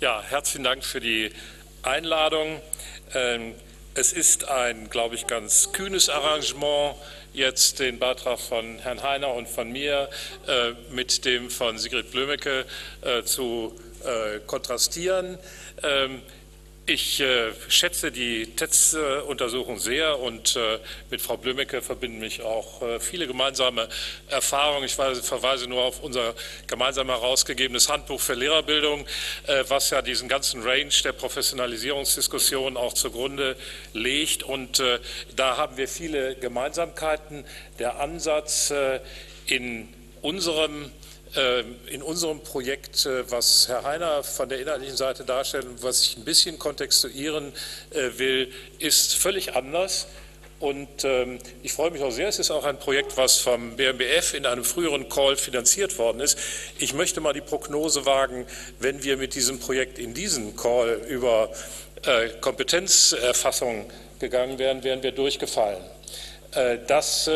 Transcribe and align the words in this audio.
Ja, 0.00 0.22
herzlichen 0.22 0.62
Dank 0.62 0.84
für 0.84 1.00
die 1.00 1.32
Einladung. 1.82 2.60
Ähm, 3.14 3.56
es 3.94 4.12
ist 4.12 4.48
ein, 4.48 4.88
glaube 4.90 5.16
ich, 5.16 5.26
ganz 5.26 5.72
kühnes 5.72 6.08
Arrangement, 6.08 6.94
jetzt 7.32 7.80
den 7.80 7.98
Beitrag 7.98 8.38
von 8.38 8.78
Herrn 8.78 9.02
Heiner 9.02 9.34
und 9.34 9.48
von 9.48 9.72
mir 9.72 10.08
äh, 10.46 10.70
mit 10.92 11.24
dem 11.24 11.50
von 11.50 11.78
Sigrid 11.78 12.12
Blömecke 12.12 12.64
äh, 13.02 13.24
zu 13.24 13.76
äh, 14.04 14.38
kontrastieren. 14.46 15.36
Ich 16.90 17.20
äh, 17.20 17.52
schätze 17.68 18.10
die 18.10 18.46
TETS-Untersuchung 18.46 19.78
sehr 19.78 20.18
und 20.20 20.56
äh, 20.56 20.78
mit 21.10 21.20
Frau 21.20 21.36
Blömecke 21.36 21.82
verbinden 21.82 22.18
mich 22.18 22.40
auch 22.40 22.80
äh, 22.80 22.98
viele 22.98 23.26
gemeinsame 23.26 23.90
Erfahrungen. 24.28 24.84
Ich 24.86 24.96
weise, 24.96 25.22
verweise 25.22 25.68
nur 25.68 25.82
auf 25.82 26.02
unser 26.02 26.34
gemeinsam 26.66 27.08
herausgegebenes 27.08 27.90
Handbuch 27.90 28.22
für 28.22 28.32
Lehrerbildung, 28.32 29.06
äh, 29.48 29.64
was 29.68 29.90
ja 29.90 30.00
diesen 30.00 30.30
ganzen 30.30 30.62
Range 30.62 30.88
der 31.04 31.12
Professionalisierungsdiskussion 31.12 32.78
auch 32.78 32.94
zugrunde 32.94 33.56
legt. 33.92 34.42
Und 34.42 34.80
äh, 34.80 34.98
da 35.36 35.58
haben 35.58 35.76
wir 35.76 35.88
viele 35.88 36.36
Gemeinsamkeiten. 36.36 37.44
Der 37.78 38.00
Ansatz 38.00 38.70
äh, 38.70 39.00
in 39.44 39.92
unserem 40.22 40.90
in 41.90 42.02
unserem 42.02 42.40
Projekt, 42.40 43.04
äh, 43.06 43.30
was 43.30 43.68
Herr 43.68 43.84
Heiner 43.84 44.22
von 44.22 44.48
der 44.48 44.60
inhaltlichen 44.60 44.96
Seite 44.96 45.24
darstellt 45.24 45.66
und 45.66 45.82
was 45.82 46.02
ich 46.02 46.16
ein 46.16 46.24
bisschen 46.24 46.58
kontextuieren 46.58 47.52
äh, 47.90 48.18
will, 48.18 48.52
ist 48.78 49.14
völlig 49.14 49.54
anders. 49.54 50.06
Und 50.58 51.04
ähm, 51.04 51.38
ich 51.62 51.72
freue 51.72 51.90
mich 51.90 52.02
auch 52.02 52.10
sehr, 52.10 52.28
es 52.28 52.38
ist 52.38 52.50
auch 52.50 52.64
ein 52.64 52.78
Projekt, 52.78 53.16
was 53.16 53.36
vom 53.36 53.76
BMBF 53.76 54.34
in 54.34 54.44
einem 54.44 54.64
früheren 54.64 55.08
Call 55.08 55.36
finanziert 55.36 55.98
worden 55.98 56.20
ist. 56.20 56.38
Ich 56.78 56.94
möchte 56.94 57.20
mal 57.20 57.32
die 57.32 57.42
Prognose 57.42 58.06
wagen, 58.06 58.46
wenn 58.80 59.04
wir 59.04 59.16
mit 59.16 59.34
diesem 59.34 59.60
Projekt 59.60 59.98
in 59.98 60.14
diesen 60.14 60.56
Call 60.56 61.00
über 61.08 61.50
äh, 62.02 62.30
Kompetenzerfassung 62.40 63.88
gegangen 64.18 64.58
wären, 64.58 64.82
wären 64.82 65.02
wir 65.04 65.12
durchgefallen. 65.12 65.84
das 66.88 67.30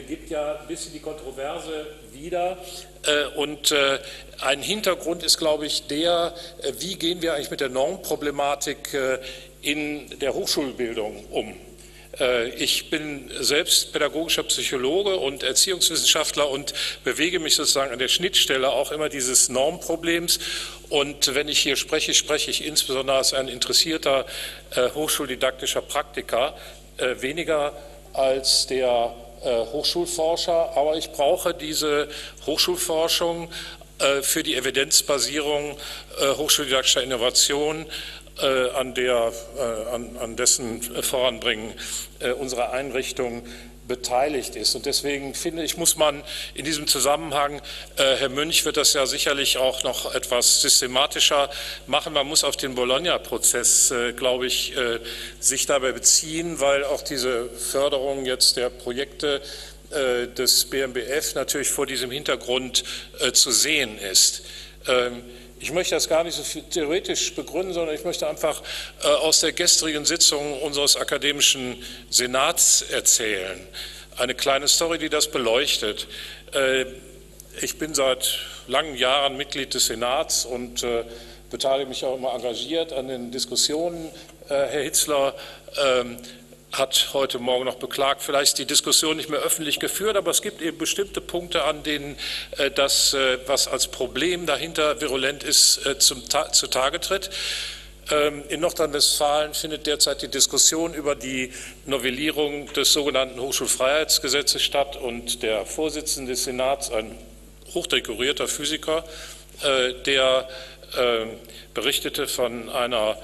gibt 0.00 0.30
ja 0.30 0.58
ein 0.60 0.66
bisschen 0.66 0.92
die 0.92 1.00
Kontroverse 1.00 1.86
wieder. 2.12 2.58
Äh, 3.06 3.26
und 3.36 3.72
äh, 3.72 3.98
ein 4.40 4.60
Hintergrund 4.60 5.22
ist, 5.22 5.38
glaube 5.38 5.66
ich, 5.66 5.86
der, 5.86 6.34
äh, 6.62 6.72
wie 6.78 6.96
gehen 6.96 7.22
wir 7.22 7.34
eigentlich 7.34 7.50
mit 7.50 7.60
der 7.60 7.68
Normproblematik 7.68 8.96
in 9.62 10.18
der 10.18 10.34
Hochschulbildung 10.34 11.24
um. 11.30 11.54
Ich 12.56 12.88
bin 12.88 13.30
selbst 13.40 13.92
pädagogischer 13.92 14.44
Psychologe 14.44 15.16
und 15.16 15.42
Erziehungswissenschaftler 15.42 16.48
und 16.48 16.72
bewege 17.04 17.40
mich 17.40 17.56
sozusagen 17.56 17.92
an 17.92 17.98
der 17.98 18.08
Schnittstelle 18.08 18.70
auch 18.70 18.90
immer 18.90 19.10
dieses 19.10 19.50
Normproblems. 19.50 20.38
Und 20.88 21.34
wenn 21.34 21.48
ich 21.48 21.58
hier 21.58 21.76
spreche, 21.76 22.14
spreche 22.14 22.50
ich 22.50 22.64
insbesondere 22.64 23.18
als 23.18 23.34
ein 23.34 23.48
interessierter 23.48 24.24
hochschuldidaktischer 24.94 25.82
Praktiker, 25.82 26.56
weniger 26.96 27.74
als 28.14 28.66
der 28.66 29.14
Hochschulforscher, 29.50 30.76
aber 30.76 30.96
ich 30.96 31.12
brauche 31.12 31.54
diese 31.54 32.08
Hochschulforschung 32.46 33.50
äh, 33.98 34.22
für 34.22 34.42
die 34.42 34.54
Evidenzbasierung 34.56 35.76
äh, 36.20 36.34
hochschuldidaktischer 36.36 37.02
Innovation, 37.02 37.86
an, 38.38 38.92
der, 38.92 39.32
an, 39.90 40.36
dessen 40.36 40.82
Voranbringen 40.82 41.72
unserer 42.38 42.70
Einrichtung 42.72 43.46
beteiligt 43.86 44.56
ist. 44.56 44.74
Und 44.74 44.86
deswegen 44.86 45.34
finde 45.34 45.62
ich, 45.62 45.76
muss 45.76 45.96
man 45.96 46.22
in 46.54 46.64
diesem 46.64 46.86
Zusammenhang, 46.86 47.60
äh, 47.96 48.16
Herr 48.16 48.28
Münch 48.28 48.64
wird 48.64 48.76
das 48.76 48.92
ja 48.92 49.06
sicherlich 49.06 49.58
auch 49.58 49.82
noch 49.82 50.14
etwas 50.14 50.60
systematischer 50.62 51.50
machen, 51.86 52.12
man 52.12 52.26
muss 52.26 52.44
auf 52.44 52.56
den 52.56 52.74
Bologna-Prozess, 52.74 53.90
äh, 53.90 54.12
glaube 54.12 54.46
ich, 54.46 54.76
äh, 54.76 55.00
sich 55.40 55.66
dabei 55.66 55.92
beziehen, 55.92 56.60
weil 56.60 56.84
auch 56.84 57.02
diese 57.02 57.48
Förderung 57.50 58.26
jetzt 58.26 58.56
der 58.56 58.70
Projekte 58.70 59.40
äh, 59.90 60.26
des 60.26 60.64
BMBF 60.64 61.34
natürlich 61.34 61.68
vor 61.68 61.86
diesem 61.86 62.10
Hintergrund 62.10 62.84
äh, 63.20 63.32
zu 63.32 63.52
sehen 63.52 63.98
ist. 63.98 64.42
Ähm, 64.88 65.22
ich 65.66 65.72
möchte 65.72 65.96
das 65.96 66.08
gar 66.08 66.22
nicht 66.22 66.36
so 66.36 66.60
theoretisch 66.60 67.34
begründen, 67.34 67.74
sondern 67.74 67.92
ich 67.92 68.04
möchte 68.04 68.28
einfach 68.28 68.62
äh, 69.02 69.08
aus 69.08 69.40
der 69.40 69.50
gestrigen 69.50 70.04
Sitzung 70.04 70.62
unseres 70.62 70.94
akademischen 70.94 71.82
Senats 72.08 72.82
erzählen. 72.82 73.66
Eine 74.16 74.36
kleine 74.36 74.68
Story, 74.68 74.98
die 74.98 75.08
das 75.08 75.28
beleuchtet. 75.28 76.06
Äh, 76.52 76.84
ich 77.60 77.78
bin 77.78 77.94
seit 77.94 78.38
langen 78.68 78.94
Jahren 78.94 79.36
Mitglied 79.36 79.74
des 79.74 79.86
Senats 79.86 80.44
und 80.44 80.84
äh, 80.84 81.02
beteilige 81.50 81.88
mich 81.88 82.04
auch 82.04 82.16
immer 82.16 82.32
engagiert 82.32 82.92
an 82.92 83.08
den 83.08 83.32
Diskussionen. 83.32 84.12
Herr 84.46 84.68
Hitzler, 84.68 85.34
ähm, 85.84 86.18
hat 86.78 87.10
heute 87.12 87.38
Morgen 87.38 87.64
noch 87.64 87.76
beklagt, 87.76 88.22
vielleicht 88.22 88.58
die 88.58 88.66
Diskussion 88.66 89.16
nicht 89.16 89.30
mehr 89.30 89.40
öffentlich 89.40 89.80
geführt, 89.80 90.16
aber 90.16 90.30
es 90.30 90.42
gibt 90.42 90.60
eben 90.60 90.78
bestimmte 90.78 91.20
Punkte, 91.20 91.64
an 91.64 91.82
denen 91.82 92.16
äh, 92.58 92.70
das, 92.70 93.14
äh, 93.14 93.38
was 93.46 93.68
als 93.68 93.88
Problem 93.88 94.46
dahinter 94.46 95.00
virulent 95.00 95.42
ist, 95.42 95.86
äh, 95.86 95.98
zum, 95.98 96.22
zutage 96.52 97.00
tritt. 97.00 97.30
Ähm, 98.10 98.44
in 98.48 98.60
Nordrhein-Westfalen 98.60 99.54
findet 99.54 99.86
derzeit 99.86 100.22
die 100.22 100.28
Diskussion 100.28 100.94
über 100.94 101.14
die 101.14 101.52
Novellierung 101.86 102.72
des 102.74 102.92
sogenannten 102.92 103.40
Hochschulfreiheitsgesetzes 103.40 104.62
statt 104.62 104.96
und 104.96 105.42
der 105.42 105.64
Vorsitzende 105.64 106.32
des 106.32 106.44
Senats, 106.44 106.90
ein 106.90 107.16
hochdekorierter 107.74 108.48
Physiker, 108.48 109.04
der 110.06 110.48
berichtete 111.74 112.28
von 112.28 112.68
einer 112.68 113.18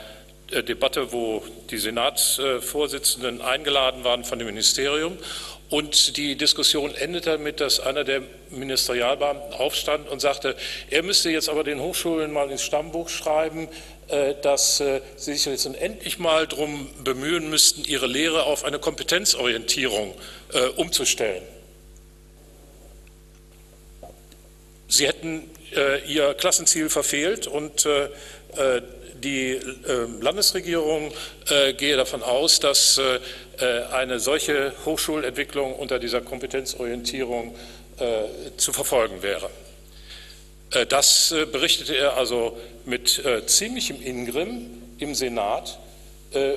Debatte, 0.61 1.13
wo 1.13 1.43
die 1.71 1.79
Senatsvorsitzenden 1.79 3.41
eingeladen 3.41 4.05
waren 4.05 4.25
von 4.25 4.39
dem 4.39 4.47
Ministerium. 4.47 5.17
Und 5.71 6.19
die 6.19 6.37
Diskussion 6.37 6.95
endete 6.95 7.31
damit, 7.31 7.61
dass 7.61 7.81
einer 7.81 8.05
der 8.05 8.21
Ministerialbeamten 8.51 9.55
aufstand 9.55 10.07
und 10.11 10.21
sagte, 10.21 10.55
er 10.91 11.03
müsste 11.03 11.31
jetzt 11.31 11.49
aber 11.49 11.65
den 11.65 11.81
Hochschulen 11.81 12.31
mal 12.31 12.51
ins 12.51 12.63
Stammbuch 12.63 13.09
schreiben, 13.09 13.69
äh, 14.09 14.35
dass 14.43 14.81
äh, 14.81 15.01
sie 15.17 15.33
sich 15.33 15.47
jetzt 15.47 15.65
endlich 15.65 16.19
mal 16.19 16.47
darum 16.47 16.91
bemühen 17.03 17.49
müssten, 17.49 17.85
ihre 17.85 18.07
Lehre 18.07 18.43
auf 18.43 18.65
eine 18.65 18.79
Kompetenzorientierung 18.79 20.15
umzustellen. 20.77 21.43
Sie 24.89 25.07
hätten 25.07 25.49
ihr 26.07 26.35
Klassenziel 26.35 26.91
verfehlt 26.91 27.47
und 27.47 27.89
die 29.23 29.53
ähm, 29.89 30.21
Landesregierung 30.21 31.13
äh, 31.49 31.73
gehe 31.75 31.97
davon 31.97 32.23
aus, 32.23 32.61
dass 32.61 32.99
äh, 32.99 33.19
äh, 33.59 33.85
eine 33.93 34.21
solche 34.21 34.73
Hochschulentwicklung 34.85 35.75
unter 35.75 35.99
dieser 35.99 36.21
Kompetenzorientierung 36.21 37.55
zu 38.57 38.73
verfolgen 38.73 39.23
wäre. 39.23 39.49
Das 40.89 41.33
berichtete 41.53 41.95
er 41.95 42.17
also 42.17 42.59
mit 42.85 43.23
ziemlichem 43.47 44.03
Ingrimm 44.03 44.83
im 44.99 45.15
Senat 45.15 45.79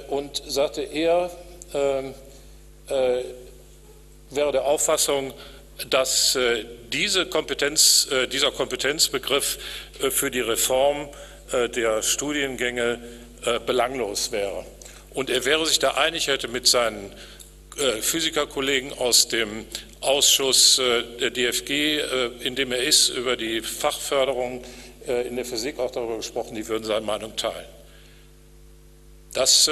und 0.07 0.41
sagte, 0.47 0.81
er 0.81 1.29
ähm, 1.73 2.15
wäre 2.87 4.51
der 4.53 4.63
Auffassung, 4.63 5.33
dass 5.89 6.39
diese 6.91 7.25
Kompetenz, 7.27 8.07
dieser 8.31 8.51
Kompetenzbegriff 8.51 9.59
für 10.09 10.31
die 10.31 10.39
Reform 10.39 11.09
der 11.51 12.01
Studiengänge 12.01 12.99
äh, 13.45 13.59
belanglos 13.59 14.31
wäre. 14.31 14.65
Und 15.13 15.29
er 15.29 15.45
wäre 15.45 15.65
sich 15.65 15.77
da 15.79 15.91
einig, 15.91 16.27
hätte 16.27 16.47
mit 16.47 16.65
seinen 16.67 17.11
äh, 17.77 18.01
Physikerkollegen 18.01 18.91
aus 18.93 19.27
dem 19.27 19.65
Ausschuss 20.01 20.75
der 21.19 21.31
DFG, 21.31 21.99
in 22.41 22.53
dem 22.53 22.71
er 22.71 22.83
ist, 22.83 23.09
über 23.09 23.35
die 23.35 23.61
Fachförderung 23.61 24.63
in 25.07 25.35
der 25.35 25.45
Physik 25.45 25.79
auch 25.79 25.89
darüber 25.89 26.17
gesprochen, 26.17 26.53
die 26.53 26.67
würden 26.67 26.83
seine 26.83 27.03
Meinung 27.03 27.35
teilen. 27.35 27.65
Das 29.33 29.67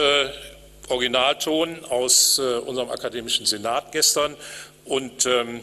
Originalton 0.89 1.85
aus 1.85 2.39
unserem 2.39 2.89
akademischen 2.89 3.45
Senat 3.45 3.91
gestern 3.91 4.35
und 4.85 5.27
ähm, 5.27 5.61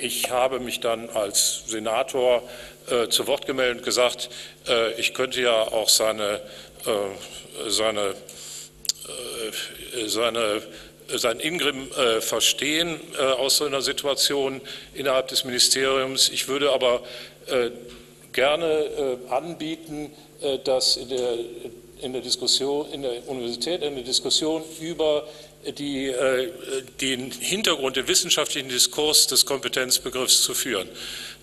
ich 0.00 0.30
habe 0.30 0.60
mich 0.60 0.78
dann 0.78 1.10
als 1.10 1.64
Senator 1.66 2.44
äh, 2.90 3.08
zu 3.08 3.26
Wort 3.26 3.46
gemeldet 3.46 3.78
und 3.78 3.84
gesagt, 3.84 4.28
äh, 4.68 4.92
ich 4.94 5.14
könnte 5.14 5.40
ja 5.40 5.60
auch 5.60 5.88
seine, 5.88 6.40
äh, 6.86 7.70
seine, 7.70 8.14
äh, 9.96 10.06
seine, 10.06 10.62
seinen 11.08 11.40
Ingrim 11.40 11.90
äh, 11.92 12.20
verstehen 12.20 13.00
äh, 13.18 13.22
aus 13.22 13.56
so 13.56 13.64
einer 13.64 13.82
Situation 13.82 14.60
innerhalb 14.94 15.28
des 15.28 15.44
Ministeriums. 15.44 16.28
Ich 16.28 16.48
würde 16.48 16.72
aber 16.72 17.02
gerne 18.32 19.18
anbieten, 19.30 20.10
dass 20.64 20.96
in 20.96 21.08
der, 21.08 21.34
in 22.02 22.12
der 22.12 22.22
Diskussion, 22.22 22.90
in 22.92 23.02
der 23.02 23.28
Universität 23.28 23.84
eine 23.84 24.02
Diskussion 24.02 24.64
über 24.80 25.28
die, 25.78 26.12
den 27.00 27.30
Hintergrund, 27.30 27.94
den 27.94 28.08
wissenschaftlichen 28.08 28.68
Diskurs 28.68 29.28
des 29.28 29.46
Kompetenzbegriffs 29.46 30.42
zu 30.42 30.54
führen. 30.54 30.88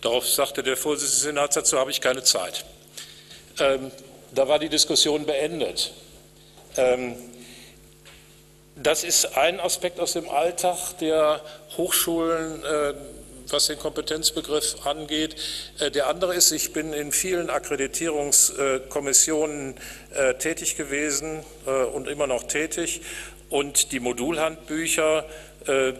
Darauf 0.04 0.28
sagte 0.28 0.62
der 0.64 0.76
Vorsitzende 0.76 1.14
des 1.14 1.22
Senats, 1.22 1.56
dazu 1.56 1.80
habe 1.80 1.90
ich 1.90 2.02
keine 2.02 2.24
Zeit. 2.24 2.66
Ähm, 3.60 3.90
da 4.32 4.50
war 4.50 4.60
die 4.60 4.68
Diskussion 4.68 5.26
beendet. 5.26 5.94
Ähm, 6.76 7.16
das 8.76 9.06
ist 9.06 9.38
ein 9.38 9.62
Aspekt 9.62 10.02
aus 10.02 10.12
dem 10.14 10.30
Alltag 10.30 10.98
der 11.00 11.40
Hochschulen, 11.78 12.66
äh, 12.66 12.96
was 13.48 13.68
den 13.68 13.80
Kompetenzbegriff 13.80 14.86
angeht. 14.86 15.38
Äh, 15.80 15.90
der 15.90 16.08
andere 16.08 16.36
ist, 16.36 16.52
ich 16.52 16.74
bin 16.74 16.92
in 16.92 17.14
vielen 17.14 17.50
Akkreditierungskommissionen 17.50 19.76
äh, 20.16 20.34
tätig 20.34 20.76
gewesen 20.76 21.46
und 21.94 22.10
immer 22.10 22.28
noch 22.28 22.44
tätig. 22.44 23.00
Und 23.50 23.94
die 23.94 24.02
Modulhandbücher, 24.02 25.24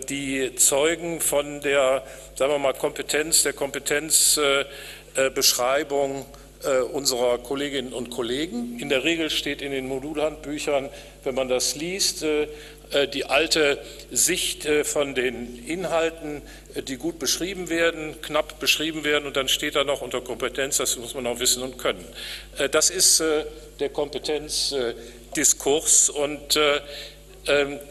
die 0.10 0.56
zeugen 0.56 1.22
von 1.22 1.62
der, 1.62 2.04
sagen 2.36 2.52
wir 2.52 2.60
mal, 2.60 2.74
Kompetenz, 2.74 3.44
der 3.44 3.54
Kompetenzbeschreibung 3.54 6.26
unserer 6.92 7.38
Kolleginnen 7.40 7.94
und 7.94 8.10
Kollegen. 8.10 8.80
In 8.80 8.90
der 8.90 9.04
Regel 9.04 9.30
steht 9.30 9.62
in 9.62 9.72
den 9.72 9.88
Modulhandbüchern, 9.88 10.90
wenn 11.24 11.36
man 11.36 11.50
das 11.50 11.76
liest, 11.76 12.26
äh, 12.94 13.08
die 13.08 13.26
alte 13.26 13.80
Sicht 14.12 14.66
äh, 14.66 14.84
von 14.84 15.16
den 15.16 15.66
Inhalten, 15.66 16.44
äh, 16.76 16.84
die 16.84 16.98
gut 16.98 17.18
beschrieben 17.20 17.70
werden, 17.70 18.22
knapp 18.22 18.60
beschrieben 18.60 19.04
werden 19.04 19.26
und 19.26 19.36
dann 19.36 19.48
steht 19.48 19.76
da 19.76 19.84
noch 19.84 20.02
unter 20.02 20.22
Kompetenz, 20.22 20.78
das 20.78 20.96
muss 20.98 21.16
man 21.16 21.26
auch 21.28 21.40
wissen 21.40 21.62
und 21.64 21.78
können. 21.78 22.06
Das 22.72 22.90
ist 22.90 23.22
der 23.80 23.90
Kompetenzdiskurs 23.90 26.10
und 26.10 26.58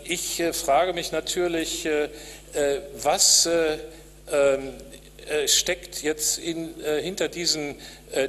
ich 0.04 0.42
frage 0.52 0.92
mich 0.92 1.12
natürlich, 1.12 1.86
was 2.94 3.46
ähm, 3.46 4.72
steckt 5.46 6.02
jetzt 6.02 6.38
in, 6.38 6.74
hinter 7.02 7.28
diesen 7.28 7.76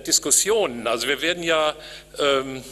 Diskussionen? 0.05 0.87
Also 0.87 1.07
wir 1.07 1.21
werden 1.21 1.43
ja 1.43 1.75
ähm, 2.19 2.63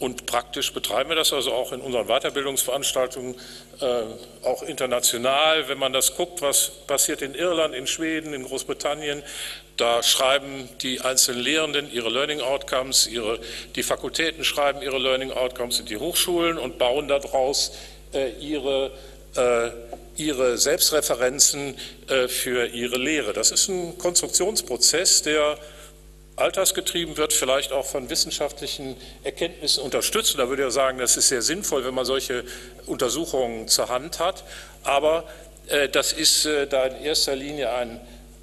und 0.00 0.24
praktisch 0.24 0.72
betreiben 0.72 1.10
wir 1.10 1.16
das 1.16 1.30
also 1.30 1.52
auch 1.52 1.72
in 1.72 1.82
unseren 1.82 2.06
Weiterbildungsveranstaltungen, 2.06 3.34
äh, 3.82 4.46
auch 4.46 4.62
international. 4.62 5.68
Wenn 5.68 5.78
man 5.78 5.92
das 5.92 6.16
guckt, 6.16 6.40
was 6.40 6.70
passiert 6.86 7.20
in 7.20 7.34
Irland, 7.34 7.74
in 7.74 7.86
Schweden, 7.86 8.32
in 8.32 8.44
Großbritannien, 8.44 9.22
da 9.80 10.02
schreiben 10.02 10.68
die 10.82 11.00
einzelnen 11.00 11.40
Lehrenden 11.40 11.92
ihre 11.92 12.10
Learning 12.10 12.40
Outcomes, 12.40 13.06
ihre, 13.06 13.38
die 13.76 13.82
Fakultäten 13.82 14.44
schreiben 14.44 14.82
ihre 14.82 14.98
Learning 14.98 15.32
Outcomes 15.32 15.80
in 15.80 15.86
die 15.86 15.96
Hochschulen 15.96 16.58
und 16.58 16.78
bauen 16.78 17.08
daraus 17.08 17.72
äh, 18.12 18.30
ihre, 18.40 18.90
äh, 19.36 19.70
ihre 20.16 20.58
Selbstreferenzen 20.58 21.76
äh, 22.08 22.28
für 22.28 22.66
ihre 22.66 22.98
Lehre. 22.98 23.32
Das 23.32 23.50
ist 23.50 23.68
ein 23.68 23.96
Konstruktionsprozess, 23.96 25.22
der 25.22 25.58
altersgetrieben 26.36 27.16
wird, 27.16 27.32
vielleicht 27.32 27.72
auch 27.72 27.86
von 27.86 28.10
wissenschaftlichen 28.10 28.96
Erkenntnissen 29.24 29.82
unterstützt. 29.82 30.38
Da 30.38 30.48
würde 30.48 30.66
ich 30.66 30.72
sagen, 30.72 30.98
das 30.98 31.16
ist 31.16 31.28
sehr 31.28 31.42
sinnvoll, 31.42 31.84
wenn 31.84 31.94
man 31.94 32.04
solche 32.04 32.44
Untersuchungen 32.86 33.68
zur 33.68 33.88
Hand 33.88 34.18
hat. 34.18 34.44
Aber 34.84 35.24
äh, 35.68 35.88
das 35.88 36.12
ist 36.12 36.46
äh, 36.46 36.66
da 36.66 36.84
in 36.84 37.04
erster 37.04 37.36
Linie 37.36 37.72
ein 37.72 38.00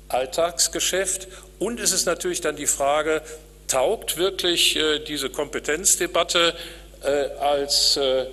Alltagsgeschäft. 0.09 1.27
Und 1.59 1.79
es 1.79 1.91
ist 1.91 2.05
natürlich 2.05 2.41
dann 2.41 2.55
die 2.55 2.67
Frage, 2.67 3.21
taugt 3.67 4.17
wirklich 4.17 4.75
äh, 4.75 4.99
diese 4.99 5.29
Kompetenzdebatte 5.29 6.55
äh, 7.03 7.29
als, 7.39 7.97
äh, 7.97 8.25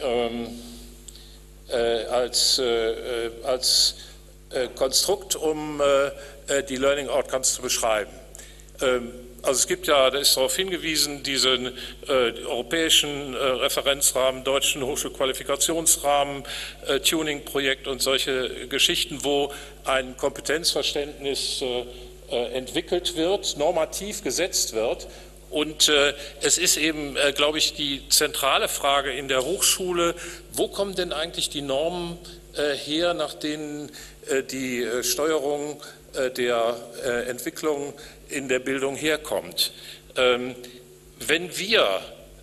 ähm, 0.00 0.48
äh, 1.68 2.04
als, 2.04 2.60
als 3.42 3.96
Konstrukt, 4.76 5.34
um 5.34 5.82
die 6.68 6.76
Learning 6.76 7.08
Outcomes 7.08 7.54
zu 7.54 7.62
beschreiben. 7.62 8.12
Ähm, 8.80 9.25
also 9.46 9.60
es 9.60 9.66
gibt 9.68 9.86
ja, 9.86 10.10
da 10.10 10.18
ist 10.18 10.36
darauf 10.36 10.56
hingewiesen, 10.56 11.22
diesen 11.22 11.66
äh, 12.08 12.32
europäischen 12.46 13.34
äh, 13.34 13.36
Referenzrahmen, 13.36 14.42
deutschen 14.42 14.82
Hochschulqualifikationsrahmen, 14.84 16.42
äh, 16.86 16.98
Tuning-Projekt 16.98 17.86
und 17.86 18.02
solche 18.02 18.66
Geschichten, 18.66 19.22
wo 19.22 19.52
ein 19.84 20.16
Kompetenzverständnis 20.16 21.62
äh, 21.62 21.84
äh, 22.30 22.54
entwickelt 22.54 23.14
wird, 23.14 23.56
normativ 23.56 24.24
gesetzt 24.24 24.72
wird. 24.72 25.06
Und 25.50 25.88
äh, 25.88 26.14
es 26.42 26.58
ist 26.58 26.76
eben, 26.76 27.16
glaube 27.36 27.58
ich, 27.58 27.74
die 27.74 28.08
zentrale 28.08 28.66
Frage 28.66 29.12
in 29.12 29.28
der 29.28 29.44
Hochschule, 29.44 30.16
wo 30.52 30.66
kommen 30.66 30.96
denn 30.96 31.12
eigentlich 31.12 31.50
die 31.50 31.62
Normen 31.62 32.18
her, 32.86 33.14
nach 33.14 33.34
denen 33.34 33.92
die 34.50 34.86
Steuerung 35.02 35.82
der 36.36 36.74
Entwicklung 37.28 37.92
in 38.28 38.48
der 38.48 38.58
Bildung 38.58 38.96
herkommt. 38.96 39.72
Ähm, 40.16 40.54
wenn 41.18 41.56
wir 41.56 42.00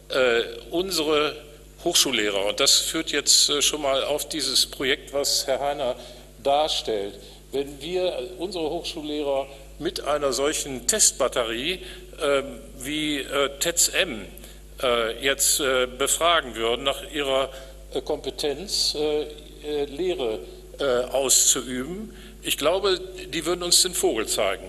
äh, 0.09 0.44
unsere 0.71 1.35
Hochschullehrer, 1.83 2.45
und 2.45 2.59
das 2.59 2.77
führt 2.80 3.12
jetzt 3.12 3.50
äh, 3.50 3.62
schon 3.62 3.81
mal 3.81 4.03
auf 4.03 4.27
dieses 4.30 4.65
Projekt, 4.65 5.13
was 5.13 5.47
Herr 5.47 5.59
Heiner 5.59 5.95
darstellt, 6.44 7.15
wenn 7.51 7.81
wir 7.81 8.31
unsere 8.38 8.69
Hochschullehrer 8.69 9.47
mit 9.80 10.01
einer 10.01 10.33
solchen 10.33 10.88
Testbatterie 10.88 11.80
ähm, 12.21 12.59
wie 12.77 13.19
äh, 13.19 13.50
TETS-M 13.59 14.25
jetzt 15.21 15.59
befragen 15.97 16.56
würden 16.56 16.83
nach 16.83 17.09
ihrer 17.13 17.50
Kompetenz, 18.03 18.97
Lehre 19.62 20.39
auszuüben, 21.09 22.13
ich 22.41 22.57
glaube, 22.57 23.00
die 23.27 23.45
würden 23.45 23.63
uns 23.63 23.81
den 23.83 23.94
Vogel 23.94 24.27
zeigen. 24.27 24.65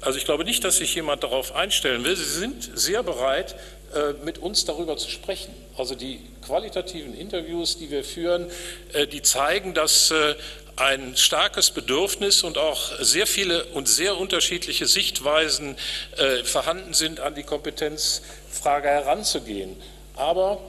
Also 0.00 0.18
ich 0.18 0.24
glaube 0.24 0.44
nicht, 0.44 0.64
dass 0.64 0.76
sich 0.76 0.94
jemand 0.94 1.24
darauf 1.24 1.54
einstellen 1.54 2.04
will. 2.04 2.16
Sie 2.16 2.24
sind 2.24 2.70
sehr 2.78 3.02
bereit, 3.02 3.56
äh, 3.94 4.12
mit 4.22 4.36
uns 4.36 4.66
darüber 4.66 4.98
zu 4.98 5.10
sprechen. 5.10 5.54
Also 5.78 5.94
die 5.94 6.20
qualitativen 6.44 7.14
Interviews, 7.14 7.78
die 7.78 7.90
wir 7.90 8.04
führen, 8.04 8.50
äh, 8.92 9.06
die 9.06 9.22
zeigen, 9.22 9.72
dass 9.72 10.10
äh, 10.10 10.34
ein 10.76 11.16
starkes 11.16 11.70
Bedürfnis 11.70 12.42
und 12.42 12.58
auch 12.58 12.92
sehr 13.00 13.26
viele 13.26 13.64
und 13.64 13.88
sehr 13.88 14.18
unterschiedliche 14.18 14.86
Sichtweisen 14.86 15.74
vorhanden 16.44 16.94
sind, 16.94 17.18
an 17.18 17.34
die 17.34 17.42
Kompetenzfrage 17.42 18.86
heranzugehen. 18.86 19.74
Aber 20.14 20.60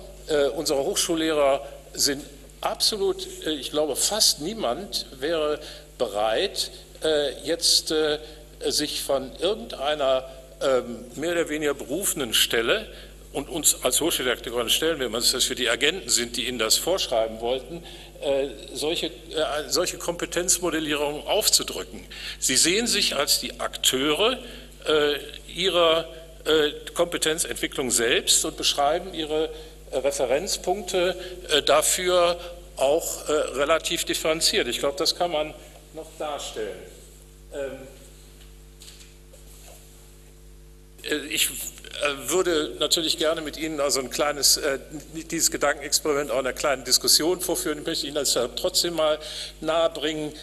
unsere 0.56 0.80
Hochschullehrer 0.80 1.64
sind 1.94 2.24
absolut, 2.60 3.28
ich 3.46 3.70
glaube, 3.70 3.96
fast 3.96 4.42
niemand 4.42 5.06
wäre 5.20 5.60
bereit, 6.00 6.72
jetzt 7.44 7.94
sich 8.68 9.02
von 9.02 9.32
irgendeiner 9.40 10.30
ähm, 10.62 11.06
mehr 11.16 11.32
oder 11.32 11.50
weniger 11.50 11.74
berufenen 11.74 12.34
Stelle 12.34 12.88
und 13.32 13.48
uns 13.48 13.84
als 13.84 14.02
Hochschuldirektorin 14.02 14.70
stellen 14.70 15.00
wir, 15.00 15.10
dass 15.10 15.32
das 15.32 15.44
für 15.46 15.56
die 15.56 15.70
Agenten 15.70 16.10
sind, 16.10 16.36
die 16.36 16.48
Ihnen 16.48 16.58
das 16.58 16.78
vorschreiben 16.78 17.40
wollten, 17.42 17.84
äh, 18.22 18.48
solche, 18.74 19.08
äh, 19.08 19.12
solche 19.68 19.98
Kompetenzmodellierungen 19.98 21.28
aufzudrücken. 21.28 22.04
Sie 22.40 22.58
sehen 22.58 22.88
sich 22.88 23.16
als 23.16 23.40
die 23.40 23.60
Akteure 23.60 24.40
äh, 24.88 25.20
ihrer 25.54 26.08
äh, 26.46 26.72
Kompetenzentwicklung 26.94 27.92
selbst 27.92 28.44
und 28.46 28.58
beschreiben 28.58 29.14
ihre 29.14 29.50
äh, 29.92 29.98
Referenzpunkte 29.98 31.16
äh, 31.50 31.62
dafür 31.62 32.40
auch 32.78 33.28
relativ 33.28 34.06
differenziert. 34.06 34.66
Ich 34.70 34.80
glaube, 34.80 34.96
das 34.98 35.14
kann 35.18 35.32
man 35.32 35.54
noch 35.94 36.08
darstellen. 36.18 36.80
Ähm, 37.54 37.60
Äh, 37.60 37.78
ich 41.30 41.50
äh, 41.50 42.30
würde 42.30 42.76
natürlich 42.80 43.18
gerne 43.18 43.42
mit 43.42 43.58
Ihnen 43.58 43.80
also 43.80 44.00
ein 44.00 44.10
kleines, 44.10 44.58
äh, 44.58 44.80
dieses 45.32 45.52
Gedankenexperiment 45.52 46.32
auch 46.32 46.40
einer 46.40 46.54
kleinen 46.54 46.84
Diskussion 46.84 47.42
vorführen. 47.42 47.80
Ich 47.80 47.86
möchte 47.86 48.06
Ihnen 48.06 48.16
das 48.16 48.38
trotzdem 48.56 48.96
mal 48.96 49.20
nahebringen. 49.62 50.34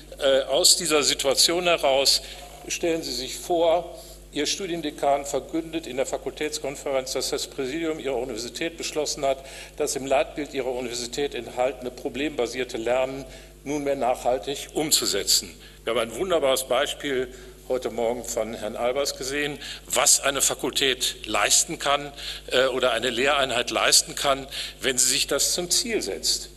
Aus 0.48 0.76
dieser 0.76 1.02
Situation 1.02 1.64
heraus 1.64 2.22
stellen 2.68 3.02
Sie 3.02 3.12
sich 3.12 3.36
vor, 3.36 3.96
Ihr 4.32 4.44
Studiendekan 4.44 5.24
verkündet 5.24 5.86
in 5.86 5.96
der 5.96 6.04
Fakultätskonferenz, 6.04 7.14
dass 7.14 7.30
das 7.30 7.46
Präsidium 7.46 7.98
Ihrer 7.98 8.16
Universität 8.16 8.76
beschlossen 8.76 9.24
hat, 9.24 9.38
das 9.78 9.96
im 9.96 10.04
Leitbild 10.04 10.52
Ihrer 10.52 10.72
Universität 10.72 11.34
enthaltene 11.34 11.90
problembasierte 11.90 12.76
Lernen 12.76 13.24
nunmehr 13.64 13.96
nachhaltig 13.96 14.68
umzusetzen. 14.74 15.54
Wir 15.84 15.94
haben 15.94 16.10
ein 16.10 16.16
wunderbares 16.16 16.64
Beispiel 16.64 17.32
heute 17.68 17.90
Morgen 17.90 18.24
von 18.24 18.54
Herrn 18.54 18.76
Albers 18.76 19.16
gesehen, 19.16 19.58
was 19.86 20.20
eine 20.20 20.40
Fakultät 20.40 21.26
leisten 21.26 21.80
kann 21.80 22.12
äh, 22.52 22.66
oder 22.66 22.92
eine 22.92 23.10
Lehreinheit 23.10 23.70
leisten 23.70 24.14
kann, 24.14 24.46
wenn 24.80 24.98
sie 24.98 25.08
sich 25.08 25.26
das 25.26 25.52
zum 25.52 25.68
Ziel 25.68 26.00
setzt. 26.00 26.50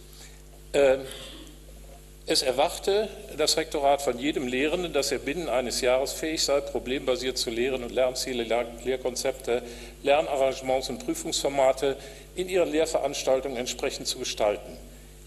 Ähm, 0.74 1.02
es 2.28 2.44
erwarte 2.44 3.10
das 3.38 3.58
Rektorat 3.58 4.04
von 4.04 4.20
jedem 4.20 4.48
Lehrenden, 4.48 4.94
dass 4.94 5.12
er 5.12 5.18
binnen 5.18 5.50
eines 5.50 5.82
Jahres 5.82 6.14
fähig 6.14 6.44
sei, 6.44 6.62
problembasiert 6.62 7.40
zu 7.40 7.50
lehren 7.50 7.84
und 7.84 7.92
Lernziele, 7.92 8.44
Lehrkonzepte, 8.84 9.64
Lernarrangements 10.04 10.90
und 10.90 11.04
Prüfungsformate 11.04 11.98
in 12.36 12.50
ihren 12.50 12.72
Lehrveranstaltungen 12.72 13.58
entsprechend 13.58 14.08
zu 14.08 14.20
gestalten. 14.20 14.78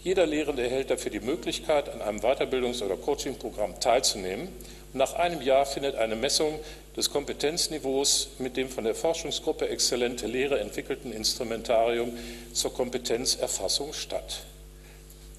Jeder 0.01 0.25
Lehrende 0.25 0.63
erhält 0.63 0.91
dafür 0.91 1.11
die 1.11 1.19
Möglichkeit, 1.19 1.89
an 1.89 2.01
einem 2.01 2.19
Weiterbildungs- 2.19 2.81
oder 2.81 2.95
Coachingprogramm 2.95 3.81
teilzunehmen 3.81 4.47
Nach 4.93 5.13
einem 5.13 5.41
Jahr 5.41 5.65
findet 5.65 5.95
eine 5.95 6.15
Messung 6.15 6.59
des 6.95 7.09
Kompetenzniveaus 7.09 8.29
mit 8.37 8.57
dem 8.57 8.69
von 8.69 8.83
der 8.83 8.93
Forschungsgruppe 8.93 9.67
Exzellente 9.67 10.27
Lehre 10.27 10.59
entwickelten 10.59 11.11
Instrumentarium 11.11 12.15
zur 12.53 12.73
Kompetenzerfassung 12.73 13.93
statt. 13.93 14.41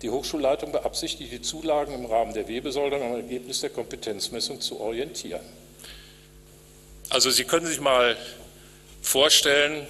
Die 0.03 0.11
Hochschulleitung 0.11 0.73
beabsichtigt, 0.73 1.31
die 1.31 1.41
Zulagen 1.41 1.95
im 1.95 2.07
Rahmen 2.07 2.35
der 2.35 2.49
Webesoldung 2.49 3.01
am 3.01 3.15
Ergebnis 3.15 3.61
der 3.61 3.71
Kompetenzmessung 3.71 4.61
zu 4.61 4.81
orientieren. 4.81 5.41
Also 7.09 7.31
Sie 7.31 7.45
können 7.45 7.67
sich 7.67 7.81
mal 7.81 8.17
vorstellen, 9.03 9.87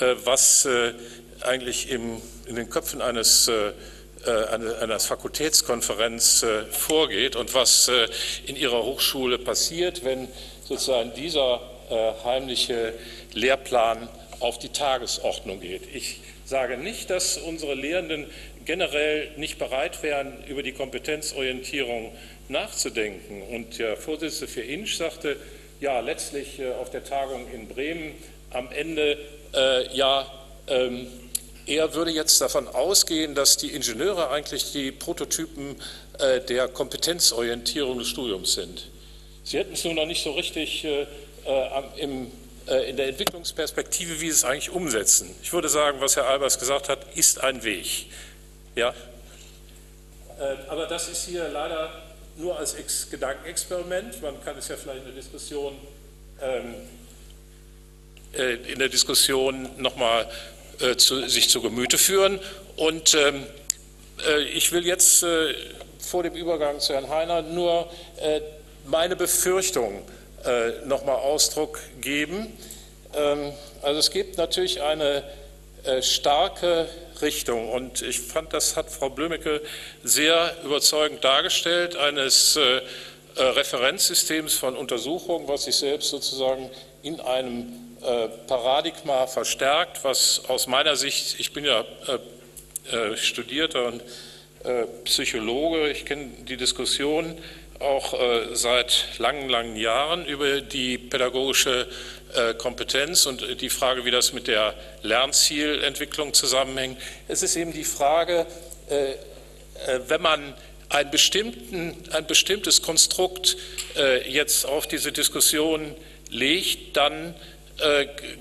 äh, 0.00 0.16
was 0.24 0.64
äh, 0.64 0.94
eigentlich 1.42 1.90
in 1.90 2.20
den 2.48 2.68
Köpfen 2.68 3.00
eines 3.00 3.46
äh, 3.46 3.72
einer 4.26 5.00
Fakultätskonferenz 5.00 6.44
vorgeht 6.70 7.36
und 7.36 7.54
was 7.54 7.90
in 8.46 8.56
ihrer 8.56 8.82
Hochschule 8.84 9.38
passiert, 9.38 10.04
wenn 10.04 10.28
sozusagen 10.64 11.12
dieser 11.14 11.60
heimliche 12.24 12.94
Lehrplan 13.32 14.08
auf 14.40 14.58
die 14.58 14.70
Tagesordnung 14.70 15.60
geht. 15.60 15.82
Ich 15.94 16.20
sage 16.44 16.76
nicht, 16.76 17.10
dass 17.10 17.38
unsere 17.38 17.74
Lehrenden 17.74 18.26
generell 18.64 19.30
nicht 19.36 19.58
bereit 19.58 20.02
wären, 20.02 20.44
über 20.46 20.62
die 20.62 20.72
Kompetenzorientierung 20.72 22.12
nachzudenken. 22.48 23.42
Und 23.42 23.78
der 23.78 23.96
Vorsitzende 23.96 24.52
für 24.52 24.62
INSCH 24.62 24.96
sagte, 24.96 25.36
ja, 25.80 26.00
letztlich 26.00 26.58
äh, 26.58 26.72
auf 26.72 26.90
der 26.90 27.04
Tagung 27.04 27.46
in 27.52 27.68
Bremen 27.68 28.14
am 28.50 28.70
Ende, 28.72 29.16
äh, 29.54 29.94
ja, 29.96 30.30
ähm, 30.66 31.06
er 31.66 31.94
würde 31.94 32.10
jetzt 32.10 32.40
davon 32.40 32.68
ausgehen, 32.68 33.34
dass 33.34 33.56
die 33.56 33.68
Ingenieure 33.68 34.30
eigentlich 34.30 34.72
die 34.72 34.92
Prototypen 34.92 35.76
äh, 36.18 36.40
der 36.40 36.68
Kompetenzorientierung 36.68 37.98
des 37.98 38.08
Studiums 38.08 38.54
sind. 38.54 38.88
Sie 39.44 39.58
hätten 39.58 39.74
es 39.74 39.84
nur 39.84 39.94
noch 39.94 40.06
nicht 40.06 40.22
so 40.22 40.32
richtig 40.32 40.84
äh, 40.84 41.02
äh 41.02 41.06
im, 41.96 42.30
äh, 42.66 42.90
in 42.90 42.96
der 42.96 43.08
Entwicklungsperspektive, 43.08 44.20
wie 44.20 44.26
sie 44.26 44.36
es 44.36 44.44
eigentlich 44.44 44.70
umsetzen. 44.70 45.34
Ich 45.42 45.52
würde 45.52 45.68
sagen, 45.68 46.00
was 46.00 46.16
Herr 46.16 46.26
Albers 46.26 46.58
gesagt 46.58 46.88
hat, 46.88 47.16
ist 47.16 47.40
ein 47.40 47.62
Weg. 47.64 48.06
Ja? 48.76 48.94
aber 50.68 50.86
das 50.86 51.06
ist 51.10 51.26
hier 51.26 51.48
leider 51.48 51.90
nur 52.36 52.58
als 52.58 52.74
Ex 52.74 53.08
Gedankenexperiment. 53.10 54.22
Man 54.22 54.42
kann 54.42 54.56
es 54.56 54.68
ja 54.68 54.76
vielleicht 54.76 55.00
in 55.00 55.06
der 55.06 55.14
Diskussion, 55.14 55.76
ähm, 56.40 56.74
äh, 58.32 58.54
in 58.72 58.78
der 58.78 58.88
Diskussion 58.88 59.68
nochmal 59.76 60.30
äh, 60.80 60.96
zu, 60.96 61.28
sich 61.28 61.48
zu 61.48 61.60
Gemüte 61.60 61.98
führen. 61.98 62.40
Und 62.76 63.14
ähm, 63.14 63.46
äh, 64.26 64.42
ich 64.42 64.72
will 64.72 64.86
jetzt 64.86 65.22
äh, 65.22 65.54
vor 65.98 66.22
dem 66.22 66.34
Übergang 66.34 66.80
zu 66.80 66.94
Herrn 66.94 67.08
Heiner 67.08 67.42
nur 67.42 67.90
äh, 68.20 68.40
meine 68.86 69.16
Befürchtung 69.16 70.02
äh, 70.44 70.86
nochmal 70.86 71.16
Ausdruck 71.16 71.78
geben. 72.00 72.56
Ähm, 73.14 73.52
also 73.82 73.98
es 73.98 74.10
gibt 74.10 74.36
natürlich 74.38 74.82
eine 74.82 75.24
starke 76.02 76.86
Richtung. 77.22 77.70
Und 77.70 78.02
ich 78.02 78.20
fand, 78.20 78.52
das 78.52 78.76
hat 78.76 78.90
Frau 78.90 79.10
Blömecke 79.10 79.62
sehr 80.02 80.56
überzeugend 80.64 81.24
dargestellt, 81.24 81.96
eines 81.96 82.56
äh, 82.56 82.80
äh, 83.36 83.42
Referenzsystems 83.42 84.54
von 84.54 84.76
Untersuchungen, 84.76 85.48
was 85.48 85.64
sich 85.64 85.76
selbst 85.76 86.10
sozusagen 86.10 86.70
in 87.02 87.20
einem 87.20 87.62
äh, 87.62 87.89
Paradigma 88.46 89.26
verstärkt, 89.26 90.04
was 90.04 90.42
aus 90.48 90.66
meiner 90.66 90.96
Sicht, 90.96 91.38
ich 91.38 91.52
bin 91.52 91.64
ja 91.64 91.84
äh, 92.06 92.96
äh 92.96 93.16
studierter 93.16 93.86
und 93.86 94.02
äh, 94.64 94.86
Psychologe, 95.04 95.90
ich 95.90 96.04
kenne 96.06 96.30
die 96.48 96.56
Diskussion 96.56 97.38
auch 97.78 98.12
seit 98.52 99.06
langen, 99.16 99.48
langen 99.48 99.74
Jahren 99.74 100.26
über 100.26 100.60
die 100.60 100.98
pädagogische 100.98 101.88
äh, 102.34 102.54
Kompetenz 102.54 103.26
und 103.26 103.60
die 103.60 103.70
Frage, 103.70 104.04
wie 104.04 104.12
das 104.12 104.32
mit 104.32 104.46
der 104.46 104.74
Lernzielentwicklung 105.02 106.32
zusammenhängt. 106.32 107.00
Es 107.26 107.42
ist 107.42 107.56
eben 107.56 107.72
die 107.72 107.84
Frage, 107.84 108.46
äh, 108.88 109.12
äh, 109.12 109.16
wenn 110.06 110.22
man 110.22 110.54
ein, 110.90 111.10
ein 112.12 112.26
bestimmtes 112.26 112.82
Konstrukt 112.82 113.56
jetzt 114.28 114.66
auf 114.66 114.88
diese 114.88 115.12
Diskussion 115.12 115.94
legt, 116.30 116.96
dann 116.96 117.36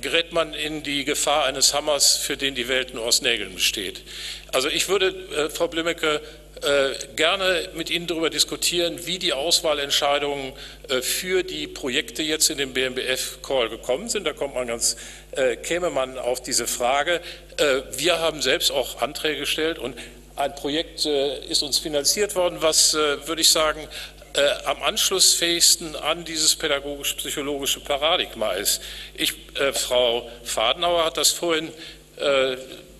gerät 0.01 0.31
man 0.31 0.53
in 0.53 0.83
die 0.83 1.05
Gefahr 1.05 1.45
eines 1.45 1.73
Hammers, 1.73 2.17
für 2.17 2.37
den 2.37 2.55
die 2.55 2.67
Welt 2.67 2.93
nur 2.93 3.05
aus 3.05 3.21
Nägeln 3.21 3.53
besteht. 3.53 4.01
Also 4.51 4.67
ich 4.67 4.89
würde, 4.89 5.49
Frau 5.53 5.67
Blümecke, 5.67 6.21
äh, 6.61 6.93
gerne 7.15 7.69
mit 7.73 7.89
Ihnen 7.89 8.05
darüber 8.07 8.29
diskutieren, 8.29 9.05
wie 9.05 9.17
die 9.17 9.31
Auswahlentscheidungen 9.31 10.51
äh, 10.89 11.01
für 11.01 11.43
die 11.43 11.67
Projekte 11.67 12.21
jetzt 12.21 12.49
in 12.49 12.57
dem 12.57 12.73
BMBF-Call 12.73 13.69
gekommen 13.69 14.09
sind. 14.09 14.27
Da 14.27 14.33
kommt 14.33 14.55
man 14.55 14.67
ganz, 14.67 14.97
äh, 15.31 15.55
käme 15.55 15.89
man 15.89 16.17
auf 16.17 16.41
diese 16.41 16.67
Frage. 16.67 17.21
Wir 17.91 18.19
haben 18.19 18.41
selbst 18.41 18.71
auch 18.71 19.01
Anträge 19.01 19.41
gestellt 19.41 19.79
und 19.79 19.97
ein 20.37 20.55
Projekt 20.55 21.05
ist 21.05 21.61
uns 21.61 21.77
finanziert 21.77 22.33
worden, 22.37 22.61
was, 22.61 22.93
würde 22.93 23.41
ich 23.41 23.49
sagen, 23.49 23.85
am 24.65 24.83
anschlussfähigsten 24.83 25.95
an 25.95 26.25
dieses 26.25 26.55
pädagogisch-psychologische 26.55 27.79
Paradigma 27.79 28.53
ist. 28.53 28.81
Ich, 29.13 29.33
Frau 29.73 30.29
Fadenauer 30.43 31.05
hat 31.05 31.17
das 31.17 31.31
vorhin 31.31 31.71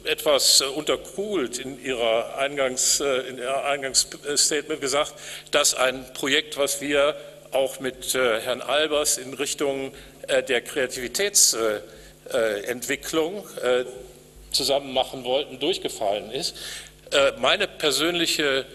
etwas 0.03 0.61
äh, 0.61 0.65
unterkugelt 0.65 1.57
in, 1.59 1.83
ihrer 1.83 2.37
Eingangs, 2.37 2.99
äh, 2.99 3.29
in 3.29 3.37
Ihrem 3.37 3.65
Eingangsstatement 3.65 4.81
gesagt, 4.81 5.13
dass 5.51 5.75
ein 5.75 6.11
Projekt, 6.13 6.57
was 6.57 6.81
wir 6.81 7.15
auch 7.51 7.79
mit 7.79 8.15
äh, 8.15 8.41
Herrn 8.41 8.61
Albers 8.61 9.17
in 9.17 9.33
Richtung 9.33 9.93
der 10.47 10.61
Kreativitätsentwicklung 10.61 13.43
zusammen 14.51 14.93
machen 14.93 15.23
wollten, 15.23 15.57
durchgefallen 15.57 16.29
ist. 16.29 16.55
Meine 17.39 17.67
persönliche, 17.67 18.67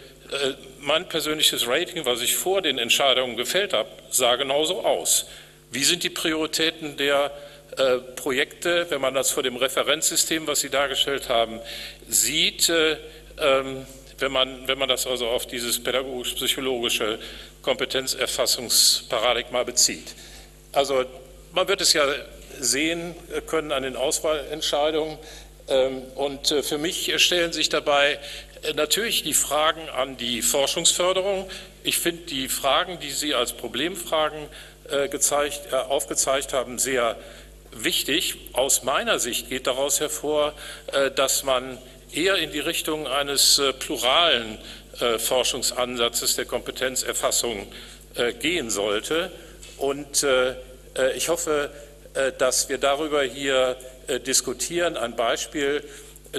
mein 0.80 1.08
persönliches 1.08 1.66
Rating, 1.66 2.04
was 2.04 2.20
ich 2.20 2.36
vor 2.36 2.62
den 2.62 2.78
Entscheidungen 2.78 3.36
gefällt 3.36 3.72
habe, 3.72 3.88
sah 4.10 4.36
genauso 4.36 4.84
aus. 4.84 5.26
Wie 5.70 5.84
sind 5.84 6.02
die 6.02 6.10
Prioritäten 6.10 6.96
der 6.96 7.32
äh, 7.76 7.98
Projekte, 7.98 8.86
wenn 8.90 9.00
man 9.00 9.14
das 9.14 9.30
vor 9.30 9.42
dem 9.42 9.56
Referenzsystem, 9.56 10.46
was 10.46 10.60
Sie 10.60 10.70
dargestellt 10.70 11.28
haben, 11.28 11.60
sieht, 12.08 12.68
äh, 12.68 12.96
ähm, 13.38 13.86
wenn, 14.18 14.30
man, 14.30 14.68
wenn 14.68 14.78
man 14.78 14.88
das 14.88 15.06
also 15.06 15.26
auf 15.26 15.46
dieses 15.46 15.82
pädagogisch-psychologische 15.82 17.18
Kompetenzerfassungsparadigma 17.62 19.64
bezieht. 19.64 20.14
Also 20.72 21.04
man 21.52 21.66
wird 21.66 21.80
es 21.80 21.92
ja 21.92 22.04
sehen 22.60 23.16
können 23.46 23.72
an 23.72 23.82
den 23.82 23.96
Auswahlentscheidungen. 23.96 25.18
Ähm, 25.66 26.02
und 26.14 26.52
äh, 26.52 26.62
für 26.62 26.78
mich 26.78 27.12
stellen 27.20 27.52
sich 27.52 27.70
dabei 27.70 28.20
natürlich 28.74 29.22
die 29.22 29.34
Fragen 29.34 29.88
an 29.90 30.16
die 30.16 30.42
Forschungsförderung. 30.42 31.48
Ich 31.82 31.98
finde 31.98 32.24
die 32.24 32.48
Fragen, 32.48 32.98
die 33.00 33.10
Sie 33.10 33.34
als 33.34 33.52
Problemfragen 33.52 34.48
gezeigt, 35.10 35.72
aufgezeigt 35.72 36.52
haben, 36.52 36.78
sehr 36.78 37.16
wichtig. 37.74 38.36
Aus 38.52 38.82
meiner 38.82 39.18
Sicht 39.18 39.48
geht 39.48 39.66
daraus 39.66 40.00
hervor, 40.00 40.54
äh, 40.92 41.10
dass 41.10 41.44
man 41.44 41.78
eher 42.12 42.36
in 42.36 42.52
die 42.52 42.60
Richtung 42.60 43.06
eines 43.06 43.58
äh, 43.58 43.72
pluralen 43.72 44.58
äh, 45.00 45.18
Forschungsansatzes 45.18 46.36
der 46.36 46.44
Kompetenzerfassung 46.44 47.66
gehen 48.38 48.70
sollte. 48.70 49.32
Und 49.76 50.24
ich 51.16 51.28
hoffe, 51.28 51.68
dass 52.38 52.68
wir 52.68 52.78
darüber 52.78 53.24
hier 53.24 53.76
diskutieren. 54.24 54.96
Ein 54.96 55.16
Beispiel 55.16 55.82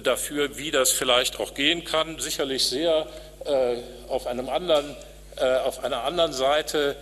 dafür, 0.04 0.58
wie 0.58 0.72
das 0.72 0.92
vielleicht 0.92 1.40
auch 1.40 1.54
gehen 1.54 1.84
kann, 1.84 2.20
sicherlich 2.20 2.66
sehr 2.66 3.08
auf, 4.08 4.25
einem 4.28 4.50
anderen, 4.50 4.96
auf 5.66 5.84
einer 5.84 6.04
anderen 6.04 6.34
Seite 6.34 6.96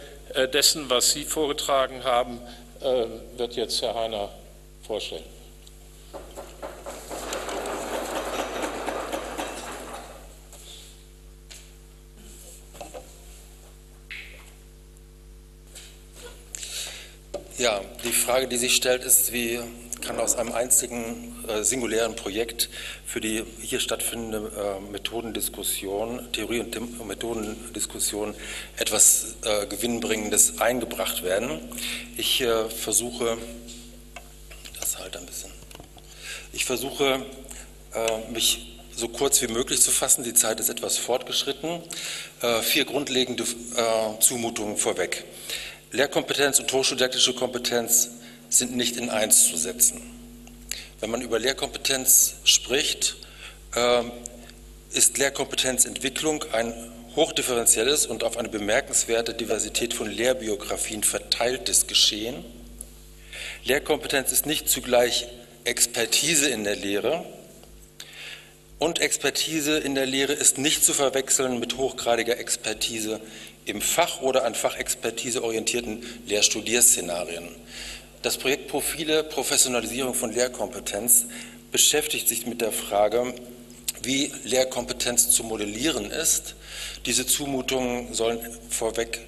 dessen, 0.54 0.90
was 0.90 1.12
Sie 1.12 1.24
vorgetragen 1.24 2.04
haben, 2.04 2.42
äh, 2.84 3.06
wird 3.38 3.56
jetzt 3.56 3.82
Herr 3.82 3.96
Heiner 3.96 4.30
vorstellen. 4.86 5.24
Ja, 17.58 17.80
die 18.04 18.12
Frage, 18.12 18.48
die 18.50 18.58
sich 18.58 18.76
stellt, 18.76 19.06
ist, 19.06 19.32
wie 19.32 19.62
kann 20.04 20.20
aus 20.20 20.36
einem 20.36 20.52
einzigen 20.52 21.34
äh, 21.48 21.64
singulären 21.64 22.16
Projekt 22.16 22.70
für 23.06 23.22
die 23.22 23.44
hier 23.62 23.80
stattfindende 23.80 24.52
äh, 24.56 24.92
Methodendiskussion, 24.92 26.32
Theorie- 26.34 26.60
und 26.60 27.08
Methodendiskussion 27.08 28.36
etwas 28.78 29.36
äh, 29.44 29.66
Gewinnbringendes 29.68 30.60
eingebracht 30.60 31.24
werden. 31.24 31.60
Ich 32.18 32.42
äh, 32.42 32.70
versuche, 32.70 33.38
das 34.80 35.00
halt 35.00 35.16
ein 35.16 35.26
bisschen, 35.26 35.52
ich 36.52 36.66
versuche, 36.66 37.26
äh, 37.94 38.32
mich 38.32 38.80
so 38.96 39.08
kurz 39.08 39.42
wie 39.42 39.48
möglich 39.48 39.82
zu 39.82 39.90
fassen. 39.90 40.24
Die 40.24 40.34
Zeit 40.34 40.60
ist 40.60 40.70
etwas 40.70 40.98
fortgeschritten. 40.98 41.82
Äh, 42.42 42.62
vier 42.62 42.86
grundlegende 42.86 43.44
Zumutungen 44.20 44.78
vorweg. 44.78 45.24
Lehrkompetenz 45.92 46.60
und 46.60 46.72
hochschuldidaktische 46.72 47.34
Kompetenz 47.34 48.10
sind 48.54 48.76
nicht 48.76 48.98
in 48.98 49.10
eins 49.10 49.48
zu 49.48 49.58
setzen. 49.58 50.02
Wenn 51.00 51.10
man 51.10 51.22
über 51.22 51.40
Lehrkompetenz 51.40 52.36
spricht, 52.44 53.18
äh, 53.76 54.04
ist 54.92 55.18
Lehrkompetenzentwicklung 55.18 56.46
ein 56.54 56.74
hochdifferenzielles 57.16 58.06
und 58.06 58.24
auf 58.24 58.38
eine 58.38 58.50
bemerkenswerte 58.50 59.34
Diversität 59.34 59.94
von 59.94 60.10
Lehrbiografien 60.10 61.04
verteiltes 61.04 61.88
Geschehen. 61.88 62.44
Lehrkompetenz 63.66 64.32
ist 64.32 64.46
nicht 64.46 64.70
zugleich 64.70 65.28
Expertise 65.64 66.50
in 66.50 66.64
der 66.64 66.76
Lehre 66.76 67.26
und 68.84 69.00
Expertise 69.00 69.78
in 69.78 69.96
der 69.96 70.06
Lehre 70.06 70.34
ist 70.34 70.58
nicht 70.58 70.84
zu 70.84 70.94
verwechseln 70.94 71.60
mit 71.60 71.78
hochgradiger 71.78 72.38
Expertise 72.38 73.22
im 73.64 73.82
Fach 73.82 74.22
oder 74.22 74.44
an 74.44 74.56
Fachexpertise 74.56 75.42
orientierten 75.42 76.04
Lehrstudierszenarien. 76.28 77.48
Das 78.24 78.38
Projekt 78.38 78.70
Profile 78.70 79.22
Professionalisierung 79.22 80.14
von 80.14 80.32
Lehrkompetenz 80.32 81.26
beschäftigt 81.74 82.30
sich 82.30 82.46
mit 82.46 82.62
der 82.62 82.72
Frage, 82.72 83.36
wie 84.02 84.32
Lehrkompetenz 84.46 85.32
zu 85.32 85.44
modellieren 85.44 86.10
ist. 86.10 86.56
Diese 87.06 87.28
Zumutungen 87.28 88.14
sollen 88.14 88.40
vorweg 88.70 89.20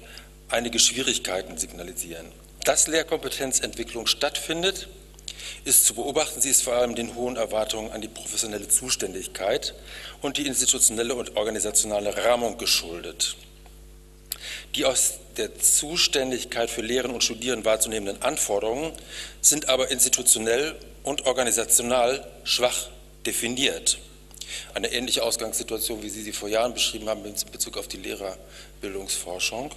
einige 0.48 0.78
Schwierigkeiten 0.78 1.58
signalisieren. 1.58 2.24
Dass 2.64 2.88
Lehrkompetenzentwicklung 2.88 4.06
stattfindet, 4.06 4.88
ist 5.66 5.84
zu 5.84 5.94
beobachten. 5.94 6.40
Sie 6.40 6.48
ist 6.48 6.62
vor 6.62 6.72
allem 6.72 6.94
den 6.94 7.14
hohen 7.14 7.36
Erwartungen 7.36 7.92
an 7.92 8.00
die 8.00 8.08
professionelle 8.08 8.68
Zuständigkeit 8.68 9.74
und 10.22 10.38
die 10.38 10.46
institutionelle 10.46 11.14
und 11.14 11.36
organisationale 11.36 12.24
Rahmung 12.24 12.56
geschuldet. 12.56 13.36
Die 14.76 14.84
aus 14.84 15.14
der 15.38 15.58
Zuständigkeit 15.58 16.68
für 16.68 16.82
Lehren 16.82 17.10
und 17.10 17.24
Studieren 17.24 17.64
wahrzunehmenden 17.64 18.22
Anforderungen 18.22 18.92
sind 19.40 19.70
aber 19.70 19.90
institutionell 19.90 20.76
und 21.02 21.24
organisational 21.24 22.26
schwach 22.44 22.88
definiert. 23.24 23.96
Eine 24.74 24.92
ähnliche 24.92 25.22
Ausgangssituation, 25.22 26.02
wie 26.02 26.10
Sie 26.10 26.22
sie 26.22 26.32
vor 26.32 26.50
Jahren 26.50 26.74
beschrieben 26.74 27.08
haben 27.08 27.24
in 27.24 27.34
Bezug 27.50 27.78
auf 27.78 27.88
die 27.88 27.96
Lehrerbildungsforschung. 27.96 29.70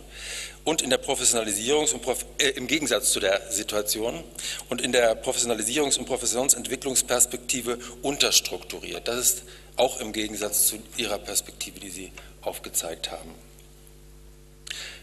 Und 0.65 0.81
in 0.81 0.89
der 0.89 1.01
Professionalisierungs- 1.01 1.93
und 1.93 2.01
Prof 2.01 2.25
äh, 2.37 2.49
im 2.49 2.67
Gegensatz 2.67 3.11
zu 3.11 3.21
der 3.21 3.49
Situation 3.51 4.21
und 4.67 4.81
in 4.81 4.91
der 4.91 5.23
Professionalisierungs- 5.23 5.97
und 5.97 6.05
Professionsentwicklungsperspektive 6.05 7.79
unterstrukturiert. 8.01 9.07
Das 9.07 9.17
ist 9.17 9.43
auch 9.77 10.01
im 10.01 10.11
Gegensatz 10.11 10.67
zu 10.67 10.77
Ihrer 10.97 11.17
Perspektive, 11.19 11.79
die 11.79 11.89
Sie 11.89 12.11
aufgezeigt 12.41 13.11
haben. 13.11 13.48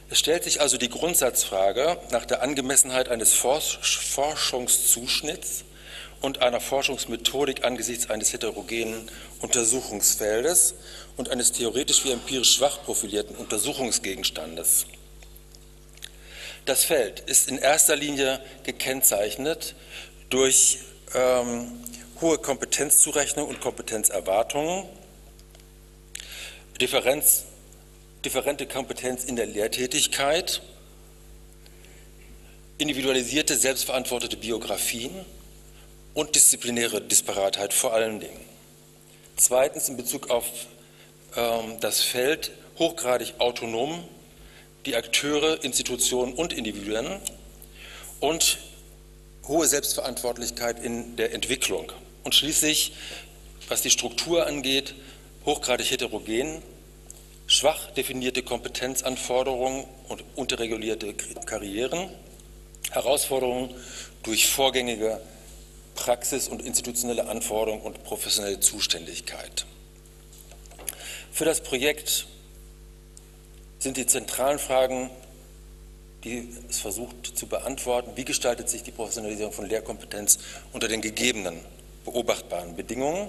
Es 0.09 0.21
stellt 0.21 0.45
sich 0.45 0.61
also 0.61 0.77
die 0.77 0.89
Grundsatzfrage 0.89 1.99
nach 2.11 2.27
der 2.27 2.41
Angemessenheit 2.43 3.09
eines 3.09 3.35
Forschungszuschnitts 3.35 5.65
und 6.21 6.43
einer 6.43 6.61
Forschungsmethodik 6.61 7.65
angesichts 7.65 8.09
eines 8.09 8.33
heterogenen 8.33 9.11
Untersuchungsfeldes 9.41 10.75
und 11.17 11.31
eines 11.31 11.51
theoretisch 11.53 12.05
wie 12.05 12.13
empirisch 12.13 12.55
schwach 12.55 12.85
profilierten 12.85 13.35
Untersuchungsgegenstandes. 13.35 14.87
Das 16.67 16.85
Feld 16.85 17.19
ist 17.21 17.49
in 17.49 17.59
erster 17.59 17.97
Linie 17.97 18.39
gekennzeichnet 18.63 19.75
durch 20.31 20.79
ähm, 21.15 21.73
hohe 22.21 22.39
Kompetenzzurechnung 22.39 23.49
und 23.49 23.61
Kompetenzerwartungen, 23.61 24.85
Differenz 26.81 27.47
differente 28.27 28.67
Kompetenz 28.67 29.23
in 29.23 29.37
der 29.37 29.47
Lehrtätigkeit, 29.47 30.61
individualisierte, 32.77 33.57
selbstverantwortete 33.57 34.37
Biografien 34.37 35.13
und 36.13 36.35
disziplinäre 36.35 37.01
Disparatheit 37.01 37.73
vor 37.73 37.95
allen 37.95 38.19
Dingen. 38.19 38.41
Zweitens 39.37 39.89
in 39.89 39.97
Bezug 39.97 40.31
auf 40.31 40.45
ähm, 41.37 41.79
das 41.81 42.01
Feld 42.01 42.51
hochgradig 42.81 43.35
autonom, 43.39 44.03
die 44.87 44.97
Akteure, 44.97 45.63
Institutionen 45.63 46.33
und 46.33 46.53
Individuen 46.53 47.07
und 48.19 48.59
hohe 49.47 49.69
Selbstverantwortlichkeit 49.69 50.83
in 50.83 51.15
der 51.15 51.33
Entwicklung. 51.33 51.93
Und 52.25 52.35
schließlich, 52.35 52.93
was 53.69 53.83
die 53.83 53.91
Struktur 53.91 54.49
angeht, 54.49 54.97
hochgradig 55.45 55.93
heterogen, 55.93 56.61
schwach 57.57 57.91
definierte 57.93 58.43
Kompetenzanforderungen 58.43 59.85
und 60.09 60.23
unterregulierte 60.35 61.15
Karrieren, 61.15 62.11
Herausforderungen 62.91 63.75
durch 64.23 64.47
vorgängige 64.47 65.21
Praxis 65.95 66.49
und 66.49 66.63
institutionelle 66.63 67.29
Anforderungen 67.29 67.83
und 67.83 68.05
professionelle 68.05 68.61
Zuständigkeit. 68.61 69.65
Für 71.33 71.47
das 71.47 71.63
Projekt 71.63 72.27
sind 73.79 73.97
die 73.97 74.07
zentralen 74.07 74.59
Fragen, 74.59 75.11
die 76.25 76.49
es 76.69 76.81
versucht 76.81 77.39
zu 77.39 77.47
beantworten, 77.47 78.13
wie 78.17 78.25
gestaltet 78.25 78.69
sich 78.69 78.83
die 78.83 78.91
Professionalisierung 78.91 79.53
von 79.53 79.67
Lehrkompetenz 79.67 80.39
unter 80.73 80.89
den 80.89 81.01
gegebenen 81.01 81.61
beobachtbaren 82.05 82.77
Bedingungen 82.77 83.29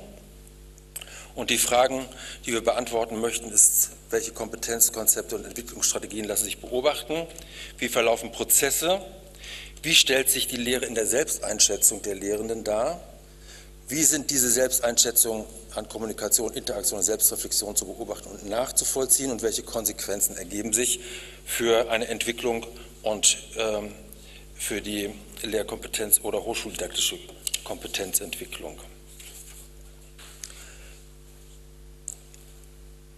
und 1.38 1.52
die 1.52 1.60
Fragen, 1.60 2.04
die 2.48 2.52
wir 2.52 2.64
beantworten 2.64 3.22
möchten, 3.22 3.52
ist, 3.52 3.92
welche 4.10 4.32
Kompetenzkonzepte 4.32 5.36
und 5.36 5.46
Entwicklungsstrategien 5.46 6.26
lassen 6.26 6.46
sich 6.46 6.60
beobachten? 6.60 7.28
Wie 7.78 7.90
verlaufen 7.90 8.32
Prozesse? 8.32 9.00
Wie 9.84 9.94
stellt 9.94 10.32
sich 10.32 10.48
die 10.48 10.58
Lehre 10.58 10.86
in 10.86 10.96
der 10.96 11.06
Selbsteinschätzung 11.06 12.02
der 12.02 12.16
Lehrenden 12.16 12.64
dar? 12.64 13.00
Wie 13.88 14.04
sind 14.04 14.32
diese 14.32 14.50
Selbsteinschätzungen 14.50 15.46
an 15.76 15.88
Kommunikation, 15.88 16.54
Interaktion 16.54 16.98
und 16.98 17.06
Selbstreflexion 17.06 17.76
zu 17.76 17.86
beobachten 17.86 18.30
und 18.30 18.50
nachzuvollziehen 18.50 19.30
und 19.30 19.44
welche 19.44 19.62
Konsequenzen 19.62 20.36
ergeben 20.38 20.74
sich 20.74 21.02
für 21.46 21.92
eine 21.92 22.08
Entwicklung 22.08 22.66
und 23.04 23.38
ähm, 23.58 23.94
für 24.56 24.82
die 24.82 25.14
Lehrkompetenz 25.44 26.20
oder 26.24 26.44
hochschuldidaktische 26.44 27.20
Kompetenzentwicklung? 27.64 28.80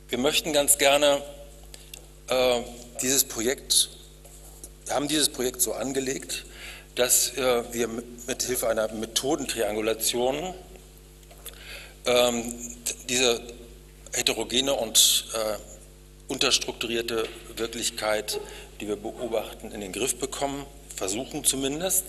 Wir 0.10 0.18
möchten 0.18 0.54
ganz 0.54 0.80
gerne 0.80 1.22
äh, 2.30 2.62
dieses 3.04 3.26
Projekt, 3.26 3.90
haben 4.90 5.08
dieses 5.08 5.30
Projekt 5.30 5.62
so 5.62 5.74
angelegt, 5.74 6.46
dass 6.96 7.38
äh, 7.38 7.64
wir 7.72 7.88
mit 7.88 8.42
Hilfe 8.42 8.70
einer 8.70 8.92
Methodentriangulation 8.92 10.56
ähm, 12.08 12.56
diese 13.08 13.40
heterogene 14.14 14.74
und 14.74 15.28
äh, 15.36 16.32
unterstrukturierte 16.34 17.30
Wirklichkeit, 17.56 18.40
die 18.82 18.88
wir 18.88 18.96
beobachten, 18.96 19.72
in 19.72 19.80
den 19.80 19.94
Griff 19.94 20.18
bekommen, 20.18 20.66
versuchen 20.96 21.44
zumindest. 21.44 22.06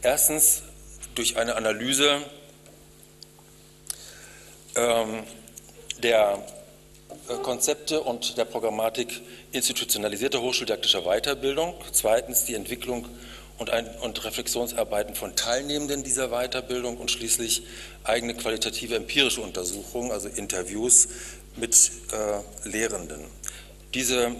Erstens 0.00 0.62
durch 1.16 1.36
eine 1.36 1.56
Analyse 1.56 2.20
ähm, 4.76 5.24
der 5.98 6.38
Konzepte 7.42 8.00
und 8.00 8.36
der 8.36 8.44
Programmatik 8.44 9.20
institutionalisierter 9.52 10.40
hochschuldidaktischer 10.40 11.02
Weiterbildung. 11.02 11.74
Zweitens 11.92 12.44
die 12.44 12.54
Entwicklung 12.54 13.08
und, 13.58 13.70
ein, 13.70 13.88
und, 14.00 14.24
Reflexionsarbeiten 14.24 15.14
von 15.14 15.36
Teilnehmenden 15.36 16.02
dieser 16.02 16.28
Weiterbildung 16.28 16.96
und 16.96 17.10
schließlich 17.10 17.62
eigene 18.04 18.34
qualitative 18.34 18.96
empirische 18.96 19.40
Untersuchungen, 19.40 20.10
also 20.10 20.28
Interviews 20.28 21.08
mit 21.56 21.90
äh, 22.12 22.68
Lehrenden. 22.68 23.24
Diese, 23.94 24.26
äh, 24.26 24.30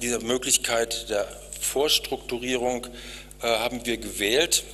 diese 0.00 0.18
Möglichkeit 0.20 1.08
der 1.10 1.28
Vorstrukturierung 1.60 2.86
äh, 3.42 3.46
haben 3.46 3.84
wir 3.86 3.98
gewählt. 3.98 4.64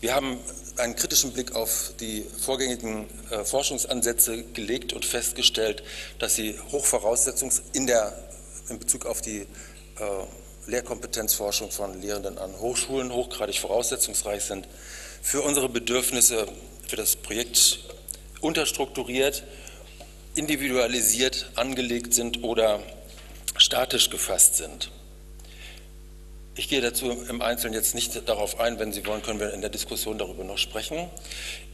Wir 0.00 0.14
haben 0.14 0.38
einen 0.78 0.96
kritischen 0.96 1.32
Blick 1.32 1.54
auf 1.54 1.92
die 2.00 2.24
vorgängigen 2.40 3.06
äh, 3.30 3.44
Forschungsansätze 3.44 4.42
gelegt 4.42 4.92
und 4.92 5.04
festgestellt, 5.04 5.82
dass 6.18 6.34
sie 6.34 6.58
Hochvoraussetzungs 6.72 7.62
in, 7.72 7.86
der, 7.86 8.16
in 8.68 8.78
Bezug 8.78 9.06
auf 9.06 9.20
die 9.22 9.40
äh, 9.40 9.46
Lehrkompetenzforschung 10.66 11.70
von 11.70 12.00
Lehrenden 12.00 12.38
an 12.38 12.58
Hochschulen 12.58 13.12
hochgradig 13.12 13.58
voraussetzungsreich 13.58 14.44
sind, 14.44 14.68
für 15.22 15.42
unsere 15.42 15.68
Bedürfnisse, 15.68 16.46
für 16.86 16.96
das 16.96 17.16
Projekt 17.16 17.80
unterstrukturiert, 18.40 19.44
individualisiert 20.34 21.50
angelegt 21.54 22.14
sind 22.14 22.42
oder 22.42 22.82
statisch 23.56 24.10
gefasst 24.10 24.56
sind. 24.56 24.90
Ich 26.58 26.70
gehe 26.70 26.80
dazu 26.80 27.10
im 27.10 27.42
Einzelnen 27.42 27.74
jetzt 27.74 27.94
nicht 27.94 28.26
darauf 28.26 28.58
ein. 28.58 28.78
Wenn 28.78 28.90
Sie 28.90 29.04
wollen, 29.04 29.20
können 29.20 29.38
wir 29.38 29.52
in 29.52 29.60
der 29.60 29.68
Diskussion 29.68 30.16
darüber 30.16 30.42
noch 30.42 30.56
sprechen. 30.56 31.10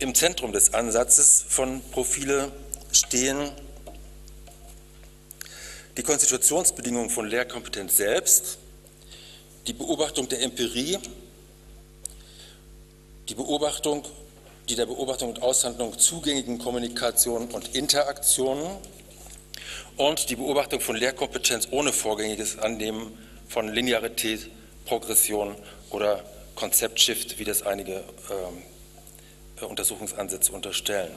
Im 0.00 0.12
Zentrum 0.12 0.50
des 0.50 0.74
Ansatzes 0.74 1.44
von 1.48 1.80
Profile 1.92 2.50
stehen 2.90 3.52
die 5.96 6.02
Konstitutionsbedingungen 6.02 7.10
von 7.10 7.28
Lehrkompetenz 7.28 7.96
selbst, 7.96 8.58
die 9.68 9.72
Beobachtung 9.72 10.28
der 10.28 10.42
Empirie, 10.42 10.98
die 13.28 13.36
Beobachtung, 13.36 14.04
die 14.68 14.74
der 14.74 14.86
Beobachtung 14.86 15.28
und 15.28 15.42
Aushandlung 15.42 15.96
zugängigen 15.96 16.58
Kommunikation 16.58 17.52
und 17.52 17.76
Interaktionen 17.76 18.78
und 19.96 20.28
die 20.28 20.34
Beobachtung 20.34 20.80
von 20.80 20.96
Lehrkompetenz 20.96 21.68
ohne 21.70 21.92
vorgängiges 21.92 22.58
Annehmen 22.58 23.16
von 23.46 23.72
Linearität, 23.72 24.50
Progression 24.84 25.56
oder 25.90 26.24
Konzeptshift, 26.54 27.38
wie 27.38 27.44
das 27.44 27.62
einige 27.62 28.04
äh, 29.60 29.64
Untersuchungsansätze 29.64 30.52
unterstellen. 30.52 31.12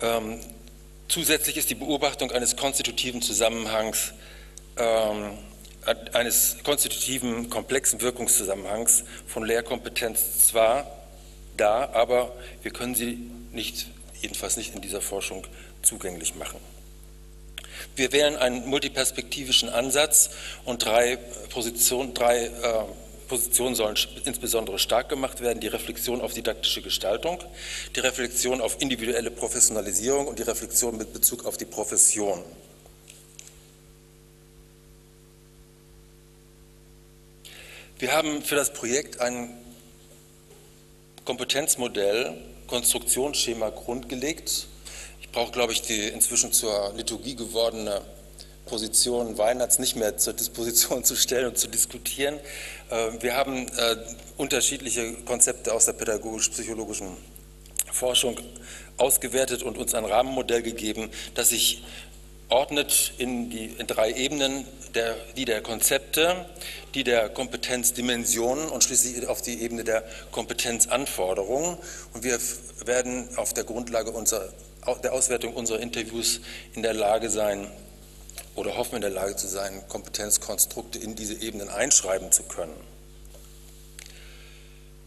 Ähm, 0.00 0.40
zusätzlich 1.08 1.56
ist 1.56 1.70
die 1.70 1.74
Beobachtung 1.74 2.30
eines 2.30 2.56
konstitutiven 2.56 3.22
Zusammenhangs, 3.22 4.12
ähm, 4.76 5.38
eines 6.12 6.56
konstitutiven 6.64 7.48
komplexen 7.48 8.00
Wirkungszusammenhangs 8.00 9.04
von 9.26 9.44
Lehrkompetenz 9.44 10.48
zwar 10.48 10.90
da, 11.56 11.90
aber 11.92 12.32
wir 12.62 12.72
können 12.72 12.94
sie 12.94 13.30
nicht, 13.52 13.86
jedenfalls 14.20 14.56
nicht 14.56 14.74
in 14.74 14.80
dieser 14.80 15.00
Forschung 15.00 15.46
zugänglich 15.82 16.34
machen. 16.34 16.58
Wir 17.94 18.12
wählen 18.12 18.36
einen 18.36 18.66
multiperspektivischen 18.66 19.68
Ansatz 19.68 20.30
und 20.64 20.84
drei 20.84 21.16
Positionen, 21.50 22.14
drei, 22.14 22.46
äh, 22.46 22.50
Positionen 23.28 23.74
sollen 23.74 23.96
insbesondere 24.24 24.78
stark 24.78 25.08
gemacht 25.08 25.40
werden. 25.40 25.60
Die 25.60 25.66
Reflexion 25.66 26.20
auf 26.20 26.32
didaktische 26.32 26.82
Gestaltung, 26.82 27.42
die 27.94 28.00
Reflexion 28.00 28.60
auf 28.60 28.80
individuelle 28.80 29.30
Professionalisierung 29.30 30.28
und 30.28 30.38
die 30.38 30.44
Reflexion 30.44 30.96
mit 30.96 31.12
Bezug 31.12 31.44
auf 31.44 31.56
die 31.56 31.64
Profession. 31.64 32.44
Wir 37.98 38.12
haben 38.12 38.42
für 38.42 38.56
das 38.56 38.74
Projekt 38.74 39.20
ein 39.20 39.56
Kompetenzmodell, 41.24 42.34
Konstruktionsschema 42.66 43.70
grundgelegt, 43.70 44.66
braucht, 45.32 45.52
glaube 45.52 45.72
ich, 45.72 45.82
die 45.82 46.08
inzwischen 46.08 46.52
zur 46.52 46.94
Liturgie 46.96 47.36
gewordene 47.36 48.00
Position 48.66 49.38
Weinerts 49.38 49.78
nicht 49.78 49.96
mehr 49.96 50.16
zur 50.18 50.32
Disposition 50.32 51.04
zu 51.04 51.14
stellen 51.14 51.48
und 51.48 51.58
zu 51.58 51.68
diskutieren. 51.68 52.38
Äh, 52.90 53.10
wir 53.20 53.36
haben 53.36 53.68
äh, 53.68 53.96
unterschiedliche 54.36 55.12
Konzepte 55.24 55.72
aus 55.72 55.86
der 55.86 55.92
pädagogisch-psychologischen 55.92 57.16
Forschung 57.92 58.38
ausgewertet 58.96 59.62
und 59.62 59.78
uns 59.78 59.94
ein 59.94 60.04
Rahmenmodell 60.04 60.62
gegeben, 60.62 61.10
das 61.34 61.50
sich 61.50 61.82
ordnet 62.48 63.12
in, 63.18 63.50
die, 63.50 63.66
in 63.66 63.86
drei 63.86 64.12
Ebenen, 64.12 64.64
der, 64.94 65.16
die 65.36 65.44
der 65.44 65.60
Konzepte, 65.60 66.46
die 66.94 67.04
der 67.04 67.28
Kompetenzdimensionen 67.28 68.68
und 68.68 68.84
schließlich 68.84 69.26
auf 69.26 69.42
die 69.42 69.60
Ebene 69.62 69.84
der 69.84 70.04
Kompetenzanforderungen. 70.30 71.76
Und 72.14 72.24
wir 72.24 72.38
werden 72.84 73.28
auf 73.36 73.52
der 73.52 73.64
Grundlage 73.64 74.10
unserer 74.10 74.48
der 75.02 75.12
Auswertung 75.12 75.54
unserer 75.54 75.80
Interviews 75.80 76.40
in 76.74 76.82
der 76.82 76.94
Lage 76.94 77.30
sein 77.30 77.70
oder 78.54 78.76
hoffen 78.76 78.96
in 78.96 79.00
der 79.02 79.10
Lage 79.10 79.36
zu 79.36 79.46
sein, 79.46 79.82
Kompetenzkonstrukte 79.88 80.98
in 80.98 81.14
diese 81.14 81.34
Ebenen 81.34 81.68
einschreiben 81.68 82.32
zu 82.32 82.42
können. 82.44 82.76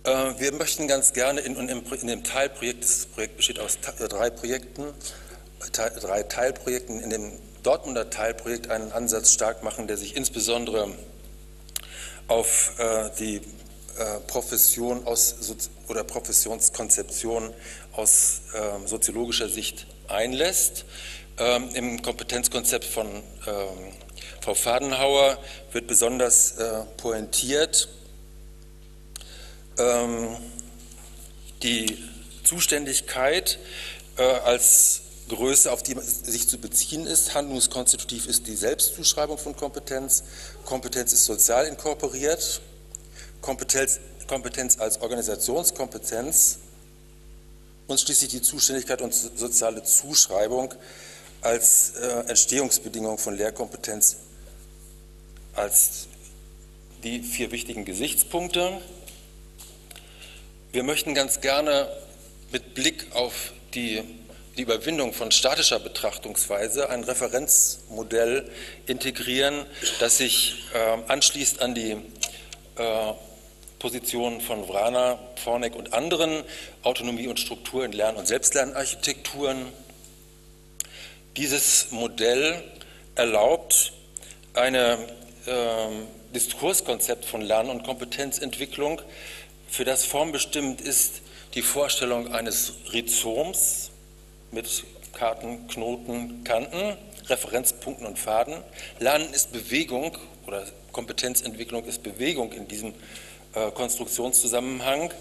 Äh, 0.03 0.39
wir 0.39 0.53
möchten 0.53 0.87
ganz 0.87 1.13
gerne 1.13 1.41
in, 1.41 1.55
in 1.55 2.07
dem 2.07 2.23
Teilprojekt, 2.23 2.83
das 2.83 3.05
Projekt 3.07 3.37
besteht 3.37 3.59
aus 3.59 3.77
äh, 3.99 4.07
drei 4.07 4.29
Projekten, 4.29 4.85
drei 5.71 6.23
Teilprojekten, 6.23 7.01
in 7.01 7.09
dem 7.09 7.31
Dortmunder 7.63 8.09
Teilprojekt 8.09 8.69
einen 8.69 8.91
Ansatz 8.91 9.33
stark 9.33 9.63
machen, 9.63 9.87
der 9.87 9.97
sich 9.97 10.15
insbesondere 10.15 10.93
auf 12.27 12.79
äh, 12.79 13.09
die 13.19 13.41
Profession 14.27 15.05
aus, 15.05 15.35
oder 15.87 16.03
Professionskonzeption 16.03 17.53
aus 17.93 18.41
äh, 18.53 18.87
soziologischer 18.87 19.49
Sicht 19.49 19.87
einlässt. 20.07 20.85
Ähm, 21.37 21.69
Im 21.73 22.01
Kompetenzkonzept 22.01 22.85
von 22.85 23.07
ähm, 23.07 23.23
Frau 24.41 24.53
Fadenhauer 24.53 25.37
wird 25.71 25.87
besonders 25.87 26.53
äh, 26.53 26.83
pointiert 26.97 27.89
ähm, 29.77 30.37
die 31.63 31.97
Zuständigkeit 32.43 33.59
äh, 34.17 34.23
als 34.23 35.01
Größe, 35.29 35.71
auf 35.71 35.83
die 35.83 35.95
sich 35.99 36.49
zu 36.49 36.57
beziehen 36.57 37.05
ist. 37.05 37.35
Handlungskonstitutiv 37.35 38.27
ist 38.27 38.47
die 38.47 38.55
Selbstzuschreibung 38.55 39.37
von 39.37 39.55
Kompetenz. 39.55 40.23
Kompetenz 40.65 41.13
ist 41.13 41.25
sozial 41.25 41.67
inkorporiert. 41.67 42.61
Kompetenz, 43.41 43.99
Kompetenz 44.27 44.79
als 44.79 45.01
Organisationskompetenz 45.01 46.59
und 47.87 47.99
schließlich 47.99 48.29
die 48.29 48.41
Zuständigkeit 48.41 49.01
und 49.01 49.13
soziale 49.13 49.83
Zuschreibung 49.83 50.73
als 51.41 51.93
äh, 51.95 52.29
Entstehungsbedingung 52.29 53.17
von 53.17 53.35
Lehrkompetenz 53.35 54.17
als 55.53 56.07
die 57.03 57.21
vier 57.21 57.51
wichtigen 57.51 57.85
Gesichtspunkte. 57.85 58.81
Wir 60.71 60.83
möchten 60.83 61.15
ganz 61.15 61.41
gerne 61.41 61.89
mit 62.51 62.75
Blick 62.75 63.07
auf 63.15 63.53
die, 63.73 64.03
die 64.57 64.61
Überwindung 64.63 65.13
von 65.13 65.31
statischer 65.31 65.79
Betrachtungsweise 65.79 66.89
ein 66.89 67.03
Referenzmodell 67.03 68.49
integrieren, 68.85 69.65
das 69.99 70.17
sich 70.17 70.65
äh, 70.73 70.97
anschließt 71.07 71.61
an 71.61 71.73
die 71.73 71.91
äh, 72.75 73.13
Positionen 73.79 74.41
von 74.41 74.67
Vrana, 74.67 75.17
Fornek 75.41 75.75
und 75.75 75.93
anderen, 75.93 76.43
Autonomie 76.83 77.27
und 77.27 77.39
Struktur 77.39 77.85
in 77.85 77.93
Lern- 77.93 78.17
und 78.17 78.27
Selbstlernarchitekturen. 78.27 79.57
Dieses 81.37 81.91
Modell 81.91 82.61
erlaubt 83.15 83.93
ein 84.53 84.75
äh, 84.75 84.97
Diskurskonzept 86.35 87.25
von 87.25 87.41
Lern- 87.41 87.69
und 87.69 87.83
Kompetenzentwicklung, 87.83 89.01
für 89.69 89.85
das 89.85 90.03
formbestimmt 90.03 90.81
ist 90.81 91.21
die 91.53 91.61
Vorstellung 91.61 92.33
eines 92.33 92.73
Rhizoms 92.91 93.91
mit 94.51 94.83
Karten, 95.13 95.67
Knoten, 95.67 96.43
Kanten, 96.43 96.97
Referenzpunkten 97.27 98.05
und 98.07 98.17
Faden. 98.17 98.55
Lernen 98.99 99.31
ist 99.31 99.51
Bewegung 99.51 100.17
oder 100.47 100.65
Kompetenzentwicklung 100.91 101.85
ist 101.85 102.01
Bewegung 102.01 102.51
in 102.51 102.67
diesem 102.67 102.89
äh, 102.89 102.93
Konstruktionszusammenhang 103.53 105.11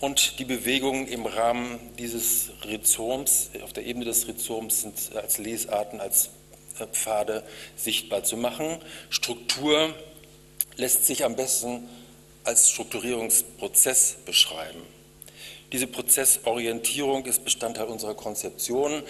und 0.00 0.38
die 0.38 0.44
Bewegungen 0.44 1.06
im 1.08 1.26
Rahmen 1.26 1.78
dieses 1.98 2.50
Rhizoms, 2.64 3.50
auf 3.62 3.72
der 3.72 3.84
Ebene 3.84 4.04
des 4.04 4.28
Rhizoms 4.28 4.82
sind 4.82 5.16
als 5.16 5.38
Lesarten, 5.38 6.00
als 6.00 6.30
äh, 6.78 6.86
Pfade 6.86 7.42
sichtbar 7.76 8.22
zu 8.24 8.36
machen. 8.36 8.78
Struktur 9.10 9.94
lässt 10.76 11.06
sich 11.06 11.24
am 11.24 11.34
besten 11.34 11.88
als 12.44 12.70
Strukturierungsprozess 12.70 14.18
beschreiben. 14.24 14.82
Diese 15.72 15.86
Prozessorientierung 15.86 17.26
ist 17.26 17.44
Bestandteil 17.44 17.86
unserer 17.86 18.14
Konzeption. 18.14 19.02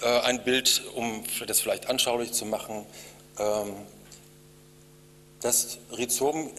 Äh, 0.00 0.06
ein 0.20 0.42
Bild, 0.42 0.82
um 0.94 1.22
das 1.46 1.60
vielleicht 1.60 1.88
anschaulich 1.88 2.32
zu 2.32 2.46
machen. 2.46 2.86
Ähm, 3.38 3.74
das 5.42 5.78
Rhizom 5.96 6.50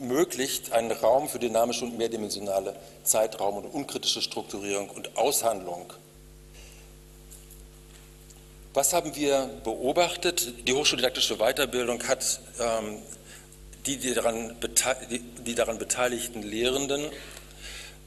ermöglicht 0.00 0.72
einen 0.72 0.92
Raum 0.92 1.28
für 1.28 1.38
dynamische 1.38 1.84
und 1.84 1.98
mehrdimensionale 1.98 2.74
Zeitraum- 3.04 3.56
und 3.58 3.66
unkritische 3.66 4.22
Strukturierung 4.22 4.90
und 4.90 5.16
Aushandlung. 5.16 5.92
Was 8.74 8.92
haben 8.92 9.14
wir 9.16 9.50
beobachtet? 9.64 10.68
Die 10.68 10.72
hochschuldidaktische 10.72 11.36
Weiterbildung 11.38 12.06
hat 12.06 12.40
ähm, 12.60 12.98
die, 13.86 13.96
die, 13.96 14.14
daran 14.14 14.56
die, 15.10 15.18
die, 15.18 15.54
daran 15.54 15.78
beteiligten 15.78 16.42
Lehrenden 16.42 17.10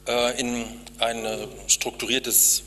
äh, 0.06 0.40
in 0.40 0.64
ein 0.98 1.26
strukturiertes 1.66 2.62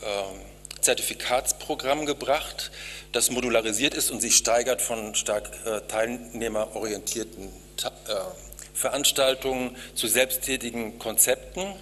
äh, 0.00 0.80
Zertifikatsprogramm 0.80 2.06
gebracht, 2.06 2.70
das 3.12 3.30
modularisiert 3.30 3.94
ist 3.94 4.10
und 4.10 4.20
sich 4.20 4.36
steigert 4.36 4.82
von 4.82 5.14
stark 5.14 5.50
äh, 5.64 5.80
teilnehmerorientierten 5.88 7.48
äh, 7.48 8.47
Veranstaltungen 8.78 9.76
zu 9.96 10.06
selbsttätigen 10.06 11.00
Konzepten. 11.00 11.74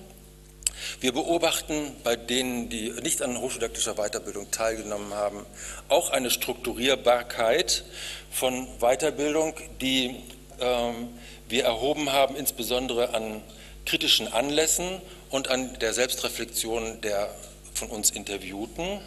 Wir 1.00 1.12
beobachten 1.12 1.94
bei 2.02 2.16
denen, 2.16 2.70
die 2.70 2.90
nicht 3.02 3.20
an 3.20 3.38
hochschuldidaktischer 3.38 3.96
Weiterbildung 3.96 4.50
teilgenommen 4.50 5.12
haben, 5.12 5.44
auch 5.88 6.08
eine 6.08 6.30
Strukturierbarkeit 6.30 7.84
von 8.30 8.66
Weiterbildung, 8.80 9.54
die 9.82 10.16
ähm, 10.58 11.08
wir 11.48 11.64
erhoben 11.64 12.12
haben, 12.12 12.34
insbesondere 12.34 13.12
an 13.12 13.42
kritischen 13.84 14.32
Anlässen 14.32 15.02
und 15.28 15.48
an 15.48 15.78
der 15.78 15.92
Selbstreflexion 15.92 17.02
der 17.02 17.28
von 17.74 17.90
uns 17.90 18.10
Interviewten. 18.10 19.00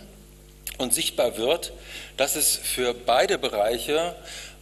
Und 0.78 0.94
sichtbar 0.94 1.38
wird, 1.38 1.74
dass 2.18 2.36
es 2.36 2.56
für 2.56 2.94
beide 2.94 3.40
Bereiche 3.40 4.16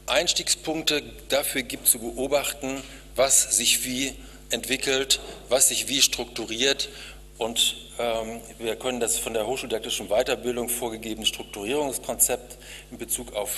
Einstiegspunkte 0.07 1.03
dafür 1.27 1.63
gibt 1.63 1.87
zu 1.87 1.99
beobachten, 1.99 2.81
was 3.17 3.57
sich 3.57 3.83
wie 3.83 4.13
entwickelt, 4.49 5.19
was 5.49 5.69
sich 5.69 5.89
wie 5.89 6.01
strukturiert. 6.01 6.89
Und 7.37 7.75
ähm, 7.99 8.41
wir 8.57 8.75
können 8.77 8.99
das 8.99 9.17
von 9.17 9.33
der 9.33 9.45
hochschuldidaktischen 9.45 10.07
Weiterbildung 10.07 10.69
vorgegebene 10.69 11.25
Strukturierungskonzept 11.25 12.57
in 12.91 12.97
Bezug 12.97 13.35
auf, 13.35 13.51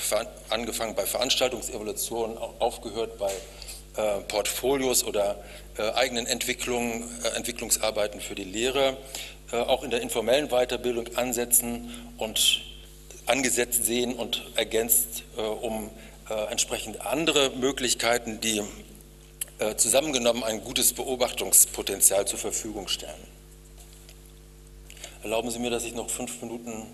angefangen 0.49 0.95
bei 0.95 1.05
Veranstaltungsevolutionen, 1.05 2.37
aufgehört 2.37 3.17
bei 3.17 3.31
äh, 3.99 4.21
Portfolios 4.27 5.03
oder 5.03 5.43
äh, 5.77 5.81
eigenen 5.91 6.25
Entwicklungen, 6.25 7.03
äh, 7.23 7.35
Entwicklungsarbeiten 7.35 8.21
für 8.21 8.35
die 8.35 8.43
Lehre, 8.43 8.97
auch 9.51 9.83
in 9.83 9.89
der 9.89 10.01
informellen 10.01 10.49
Weiterbildung 10.49 11.17
ansetzen 11.17 11.89
und 12.19 12.61
angesetzt 13.25 13.83
sehen 13.83 14.13
und 14.13 14.43
ergänzt 14.55 15.23
um 15.61 15.89
entsprechend 16.51 17.01
andere 17.03 17.49
Möglichkeiten, 17.49 18.39
die 18.41 18.61
zusammengenommen 19.75 20.43
ein 20.43 20.63
gutes 20.63 20.93
Beobachtungspotenzial 20.93 22.25
zur 22.25 22.39
Verfügung 22.39 22.87
stellen. 22.87 23.27
Erlauben 25.21 25.51
Sie 25.51 25.59
mir, 25.59 25.69
dass 25.69 25.83
ich 25.83 25.93
noch 25.93 26.09
fünf 26.09 26.41
Minuten 26.41 26.87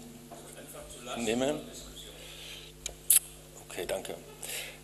nehme? 1.18 1.62
Okay, 3.70 3.86
danke. 3.88 4.16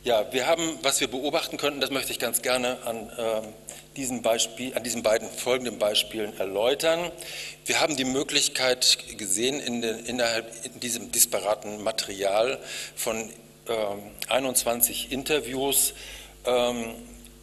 Ja, 0.03 0.31
wir 0.31 0.47
haben, 0.47 0.79
was 0.81 0.99
wir 0.99 1.07
beobachten 1.07 1.57
könnten, 1.57 1.79
das 1.79 1.91
möchte 1.91 2.11
ich 2.11 2.19
ganz 2.19 2.41
gerne 2.41 2.77
an, 2.85 3.09
äh, 3.17 3.41
diesem 3.95 4.21
Beispiel, 4.21 4.75
an 4.75 4.83
diesen 4.83 5.03
beiden 5.03 5.29
folgenden 5.29 5.77
Beispielen 5.79 6.37
erläutern. 6.39 7.11
Wir 7.65 7.81
haben 7.81 7.95
die 7.95 8.05
Möglichkeit 8.05 8.97
gesehen, 9.17 9.59
in 9.59 9.81
den, 9.81 10.05
innerhalb 10.05 10.65
in 10.65 10.79
diesem 10.79 11.11
disparaten 11.11 11.83
Material 11.83 12.59
von 12.95 13.29
äh, 13.67 13.73
21 14.29 15.11
Interviews 15.11 15.93
ähm, 16.45 16.95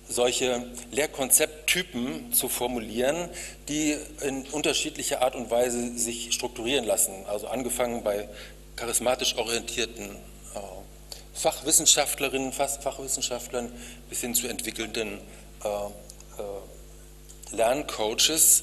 solche 0.08 0.66
Lehrkonzepttypen 0.90 2.32
zu 2.32 2.48
formulieren, 2.48 3.28
die 3.68 3.96
in 4.22 4.46
unterschiedlicher 4.48 5.22
Art 5.22 5.34
und 5.34 5.50
Weise 5.50 5.96
sich 5.98 6.32
strukturieren 6.32 6.84
lassen. 6.84 7.12
Also 7.26 7.48
angefangen 7.48 8.02
bei 8.02 8.28
charismatisch 8.76 9.36
orientierten 9.36 10.06
äh, 10.54 10.58
Fachwissenschaftlerinnen, 11.34 12.52
Fachwissenschaftlern 12.52 13.70
bis 14.08 14.20
hin 14.20 14.34
zu 14.34 14.48
entwickelnden 14.48 15.18
äh, 15.64 15.68
äh, 15.68 16.77
Lerncoaches. 17.52 18.62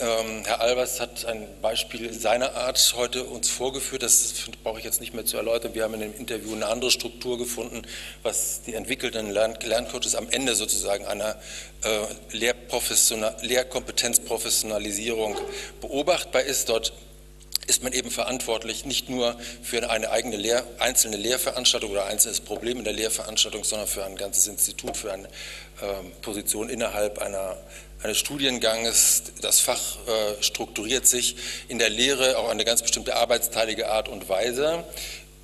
Ähm, 0.00 0.42
Herr 0.44 0.60
Albers 0.60 1.00
hat 1.00 1.24
ein 1.24 1.46
Beispiel 1.62 2.12
seiner 2.12 2.54
Art 2.56 2.94
heute 2.96 3.24
uns 3.24 3.48
vorgeführt, 3.48 4.02
das 4.02 4.34
brauche 4.62 4.78
ich 4.78 4.84
jetzt 4.84 5.00
nicht 5.00 5.14
mehr 5.14 5.24
zu 5.24 5.36
erläutern. 5.36 5.74
Wir 5.74 5.84
haben 5.84 5.94
in 5.94 6.00
dem 6.00 6.14
Interview 6.16 6.52
eine 6.54 6.66
andere 6.66 6.90
Struktur 6.90 7.38
gefunden, 7.38 7.82
was 8.22 8.62
die 8.62 8.74
entwickelten 8.74 9.30
Lern 9.30 9.56
Lerncoaches 9.62 10.14
am 10.16 10.28
Ende 10.28 10.54
sozusagen 10.54 11.06
einer 11.06 11.36
äh, 11.82 12.06
Lehrkompetenzprofessionalisierung 13.42 15.36
beobachtbar 15.80 16.42
ist. 16.42 16.68
Dort 16.68 16.92
ist 17.66 17.82
man 17.82 17.92
eben 17.92 18.10
verantwortlich 18.10 18.84
nicht 18.84 19.08
nur 19.08 19.36
für 19.62 19.90
eine 19.90 20.10
eigene 20.10 20.36
Lehr 20.36 20.64
einzelne 20.78 21.16
Lehrveranstaltung 21.16 21.90
oder 21.90 22.06
einzelnes 22.06 22.40
Problem 22.40 22.78
in 22.78 22.84
der 22.84 22.92
Lehrveranstaltung, 22.92 23.64
sondern 23.64 23.88
für 23.88 24.04
ein 24.04 24.16
ganzes 24.16 24.46
Institut, 24.46 24.96
für 24.96 25.12
eine 25.12 25.24
äh, 25.24 25.30
Position 26.22 26.68
innerhalb 26.68 27.18
einer 27.18 27.56
eines 28.04 28.18
Studienganges. 28.18 29.22
Das 29.40 29.60
Fach 29.60 29.96
äh, 30.06 30.42
strukturiert 30.42 31.06
sich 31.06 31.36
in 31.68 31.78
der 31.78 31.88
Lehre 31.88 32.36
auf 32.36 32.50
eine 32.50 32.64
ganz 32.64 32.82
bestimmte 32.82 33.16
arbeitsteilige 33.16 33.88
Art 33.88 34.08
und 34.08 34.28
Weise. 34.28 34.84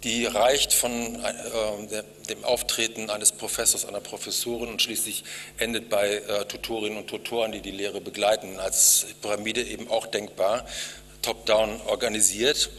Die 0.05 0.25
reicht 0.25 0.73
von 0.73 0.93
äh, 1.17 2.03
dem 2.29 2.45
Auftreten 2.45 3.11
eines 3.11 3.33
Professors, 3.33 3.85
einer 3.85 4.01
Professorin 4.01 4.69
und 4.71 4.81
schließlich 4.81 5.25
endet 5.59 5.91
bei 5.91 6.17
äh, 6.17 6.45
Tutorinnen 6.47 6.99
und 6.99 7.07
Tutoren, 7.07 7.53
die 7.53 7.61
die 7.61 7.71
Lehre 7.71 8.01
begleiten. 8.01 8.59
Als 8.59 9.07
Pyramide 9.21 9.63
eben 9.63 9.91
auch 9.91 10.07
denkbar, 10.07 10.67
top-down 11.23 11.81
organisiert, 11.87 12.71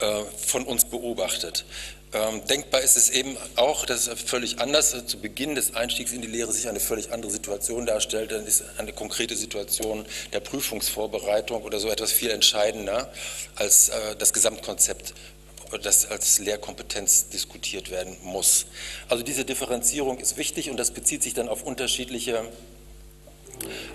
äh, 0.00 0.22
von 0.46 0.64
uns 0.64 0.84
beobachtet. 0.84 1.64
Ähm, 2.12 2.44
denkbar 2.46 2.80
ist 2.80 2.96
es 2.96 3.10
eben 3.10 3.36
auch, 3.56 3.84
dass 3.86 4.06
es 4.06 4.20
völlig 4.22 4.60
anders 4.60 4.94
zu 5.06 5.18
Beginn 5.18 5.56
des 5.56 5.74
Einstiegs 5.74 6.12
in 6.12 6.22
die 6.22 6.28
Lehre 6.28 6.52
sich 6.52 6.68
eine 6.68 6.78
völlig 6.78 7.12
andere 7.12 7.30
Situation 7.30 7.86
darstellt. 7.86 8.30
Dann 8.30 8.46
ist 8.46 8.62
eine 8.78 8.92
konkrete 8.92 9.36
Situation 9.36 10.06
der 10.32 10.38
Prüfungsvorbereitung 10.38 11.62
oder 11.62 11.80
so 11.80 11.88
etwas 11.88 12.12
viel 12.12 12.30
entscheidender 12.30 13.12
als 13.56 13.88
äh, 13.88 14.14
das 14.16 14.32
Gesamtkonzept 14.32 15.14
das 15.82 16.06
als 16.06 16.38
Lehrkompetenz 16.38 17.30
diskutiert 17.30 17.90
werden 17.90 18.16
muss. 18.22 18.66
Also 19.08 19.24
diese 19.24 19.44
Differenzierung 19.44 20.18
ist 20.18 20.36
wichtig 20.36 20.70
und 20.70 20.76
das 20.76 20.92
bezieht 20.92 21.22
sich 21.24 21.34
dann 21.34 21.48
auf 21.48 21.64
unterschiedliche 21.64 22.44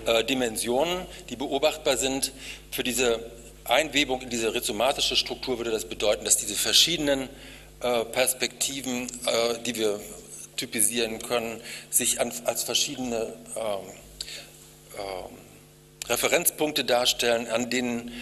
äh, 0.06 0.24
Dimensionen, 0.24 1.06
die 1.28 1.36
beobachtbar 1.36 1.96
sind. 1.96 2.32
Für 2.70 2.82
diese 2.82 3.30
Einwebung 3.64 4.22
in 4.22 4.30
diese 4.30 4.54
rhizomatische 4.54 5.16
Struktur 5.16 5.58
würde 5.58 5.70
das 5.70 5.84
bedeuten, 5.84 6.24
dass 6.24 6.36
diese 6.36 6.54
verschiedenen 6.54 7.28
äh, 7.80 8.04
Perspektiven, 8.04 9.06
äh, 9.26 9.58
die 9.64 9.76
wir 9.76 10.00
typisieren 10.56 11.20
können, 11.20 11.60
sich 11.90 12.20
als 12.20 12.62
verschiedene 12.64 13.32
ähm, 13.56 13.64
ähm, 14.98 15.36
Referenzpunkte 16.08 16.84
darstellen, 16.84 17.46
an 17.46 17.70
denen 17.70 18.12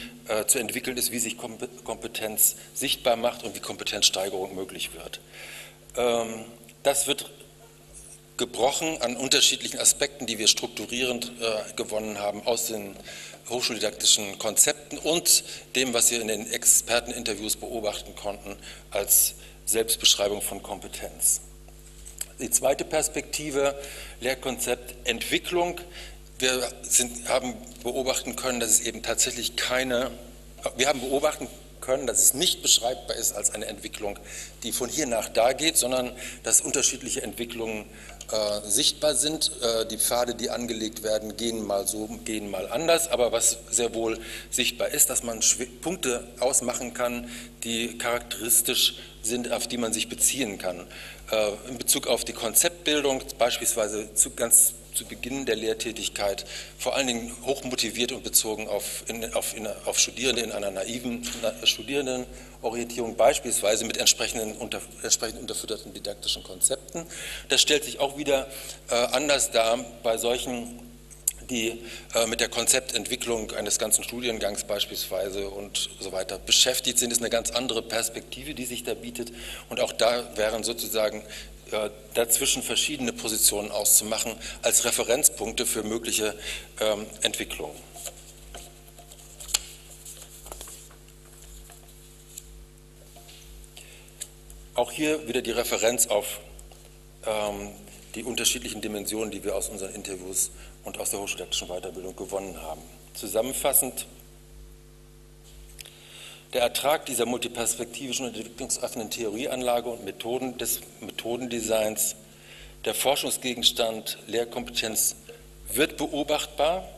zu 0.47 0.59
entwickeln 0.59 0.99
ist, 0.99 1.11
wie 1.11 1.19
sich 1.21 1.39
Kompetenz 1.39 2.57
sichtbar 2.75 3.17
macht 3.17 3.45
und 3.45 3.55
wie 3.55 3.61
Kompetenzsteigerung 3.61 4.55
möglich 4.55 4.91
wird. 4.93 5.21
Ähm, 5.97 6.45
das 6.83 7.07
wird 7.07 7.31
gebrochen 8.39 9.03
an 9.03 9.17
unterschiedlichen 9.17 9.79
Aspekten, 9.79 10.27
die 10.27 10.39
wir 10.39 10.49
strukturierend 10.49 11.33
gewonnen 11.77 12.19
haben 12.19 12.47
aus 12.47 12.67
den 12.67 12.97
hochschuldidaktischen 13.49 14.39
Konzepten 14.39 14.99
und 14.99 15.45
dem, 15.75 15.95
was 15.95 16.11
wir 16.11 16.21
in 16.21 16.29
den 16.29 16.51
Experteninterviews 16.51 17.57
beobachten 17.57 18.15
konnten, 18.15 18.57
als 18.91 19.35
Selbstbeschreibung 19.67 20.43
von 20.43 20.63
Kompetenz. 20.63 21.41
Die 22.41 22.51
zweite 22.51 22.85
Perspektive, 22.85 23.79
Lehrkonzept 24.21 25.09
Entwicklung. 25.09 25.81
Wir 26.39 26.71
sind, 26.83 27.29
haben 27.29 27.55
beobachten 27.83 28.37
können, 28.37 28.61
dass 28.61 28.71
es 28.71 28.81
eben 28.81 29.03
tatsächlich 29.03 29.57
keine, 29.57 30.11
wir 30.77 30.89
haben 30.89 31.01
beobachten 31.01 31.49
können, 31.81 32.07
dass 32.07 32.21
es 32.21 32.35
nicht 32.35 32.63
beschreibbar 32.63 33.17
ist 33.17 33.33
als 33.33 33.51
eine 33.51 33.67
Entwicklung, 33.67 34.19
die 34.63 34.73
von 34.73 34.89
hier 34.89 35.07
nach 35.07 35.29
da 35.29 35.53
geht, 35.53 35.77
sondern 35.77 36.13
dass 36.45 36.61
unterschiedliche 36.61 37.23
Entwicklungen 37.23 37.87
äh, 38.31 38.61
sichtbar 38.69 39.15
sind. 39.15 39.51
Äh, 39.63 39.87
die 39.87 39.99
Pfade, 39.99 40.35
die 40.35 40.51
angelegt 40.51 41.03
werden, 41.03 41.37
gehen 41.37 41.67
mal 41.67 41.87
so, 41.87 42.07
gehen 42.25 42.51
mal 42.51 42.69
anders. 42.69 43.09
Aber 43.09 43.33
was 43.33 43.59
sehr 43.71 43.95
wohl 43.95 44.19
sichtbar 44.51 44.89
ist, 44.89 45.11
dass 45.11 45.23
man 45.23 45.41
Punkte 45.81 46.27
ausmachen 46.41 46.95
kann, 46.95 47.29
die 47.65 47.97
charakteristisch 47.99 48.97
sind, 49.23 49.51
auf 49.53 49.67
die 49.67 49.79
man 49.79 49.93
sich 49.93 50.09
beziehen 50.09 50.59
kann. 50.59 50.87
Äh, 51.31 51.53
in 51.69 51.79
Bezug 51.79 52.07
auf 52.07 52.25
die 52.25 52.33
Konzeptbildung, 52.33 53.23
beispielsweise 53.39 54.13
zu, 54.15 54.31
ganz 54.31 54.75
zu 54.99 55.05
Beginn 55.05 55.47
der 55.47 55.55
Lehrtätigkeit, 55.55 56.45
vor 56.77 56.97
allen 56.97 57.07
Dingen 57.07 57.37
hochmotiviert 57.45 58.11
und 58.11 58.25
bezogen 58.25 58.67
auf, 58.67 59.05
in, 59.07 59.33
auf, 59.33 59.57
in, 59.57 59.69
auf 59.85 59.99
Studierende 59.99 60.43
in 60.43 60.51
einer 60.51 60.73
naiven 60.73 61.23
Studierendenorientierung, 61.63 63.17
beispielsweise 63.17 63.85
mit 63.85 63.97
entsprechenden, 63.97 64.57
unter, 64.57 64.81
entsprechend 65.05 65.41
unterfütterten 65.41 65.95
didaktischen 65.95 66.43
Konzepten. 66.43 67.07
Das 67.49 67.63
stellt 67.63 67.85
sich 67.85 68.01
auch 68.01 68.19
wieder 68.19 68.49
äh, 68.91 68.95
anders 68.95 69.53
dar 69.53 69.79
bei 70.03 70.19
solchen 70.19 70.81
die 71.51 71.81
äh, 72.15 72.27
mit 72.27 72.41
der 72.41 72.49
Konzeptentwicklung 72.49 73.53
eines 73.53 73.79
ganzen 73.79 74.05
Studiengangs 74.05 74.65
beispielsweise 74.65 75.49
und 75.49 75.89
so 75.99 76.13
weiter 76.13 76.39
beschäftigt 76.39 76.99
sind, 76.99 77.11
ist 77.11 77.21
eine 77.21 77.31
ganz 77.31 77.51
andere 77.51 77.81
Perspektive, 77.81 78.53
die 78.53 78.67
sich 78.67 78.85
da 78.85 78.93
bietet. 78.93 79.33
Und 79.71 79.81
auch 79.81 79.93
da 79.93 80.37
wären 80.37 80.63
sozusagen 80.63 81.23
äh, 81.71 81.91
dazwischen 82.15 82.63
verschiedene 82.63 83.13
Positionen 83.13 83.71
auszumachen 83.71 84.35
als 84.63 84.85
Referenzpunkte 84.85 85.67
für 85.67 85.83
mögliche 85.83 86.35
ähm, 86.81 87.07
Entwicklungen. 87.23 87.77
Auch 94.75 94.93
hier 94.93 95.27
wieder 95.27 95.43
die 95.43 95.51
Referenz 95.51 96.07
auf 96.07 96.41
ähm, 97.27 97.71
die 98.15 98.25
unterschiedlichen 98.25 98.81
Dimensionen, 98.81 99.31
die 99.31 99.45
wir 99.45 99.57
aus 99.57 99.69
unseren 99.69 99.95
Interviews 99.95 100.51
und 100.85 100.99
aus 100.99 101.11
der 101.11 101.21
hochschuldidaktischen 101.21 101.69
Weiterbildung 101.69 102.17
gewonnen 102.17 102.63
haben. 102.63 102.83
Zusammenfassend, 103.15 104.07
der 106.53 106.63
Ertrag 106.63 107.07
dieser 107.07 107.27
multiperspektivischen 107.27 108.27
und 108.27 108.37
entwicklungsoffenen 108.37 109.11
Theorieanlage 109.11 109.89
und 109.91 110.05
Methoden 110.05 110.57
des 110.59 110.81
Methodendesigns, 111.01 112.17
Der 112.85 112.95
Forschungsgegenstand 112.95 114.19
Lehrkompetenz 114.29 115.17
wird 115.73 115.97
beobachtbar, 115.97 116.89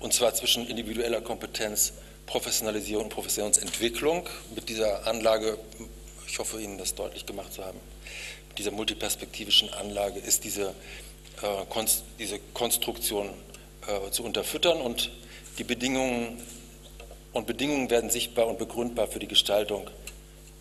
und 0.00 0.12
zwar 0.12 0.34
zwischen 0.34 0.66
individueller 0.66 1.20
Kompetenz, 1.20 1.92
Professionalisierung 2.26 3.04
und 3.04 3.10
Professionsentwicklung. 3.10 4.28
Mit 4.54 4.68
dieser 4.68 5.06
Anlage, 5.06 5.56
ich 6.26 6.38
hoffe 6.38 6.60
Ihnen 6.60 6.78
das 6.78 6.94
deutlich 6.94 7.24
gemacht 7.26 7.52
zu 7.52 7.64
haben, 7.64 7.78
mit 8.48 8.58
dieser 8.58 8.72
multiperspektivischen 8.72 9.72
Anlage 9.72 10.18
ist 10.18 10.44
diese, 10.44 10.74
äh, 11.42 11.64
Konst, 11.70 12.02
diese 12.18 12.40
Konstruktion 12.52 13.30
äh, 13.86 14.10
zu 14.10 14.24
unterfüttern 14.24 14.80
und 14.80 15.10
die 15.58 15.64
Bedingungen 15.64 16.42
und 17.32 17.46
Bedingungen 17.46 17.90
werden 17.90 18.10
sichtbar 18.10 18.46
und 18.46 18.58
begründbar 18.58 19.06
für 19.08 19.18
die 19.18 19.28
Gestaltung 19.28 19.88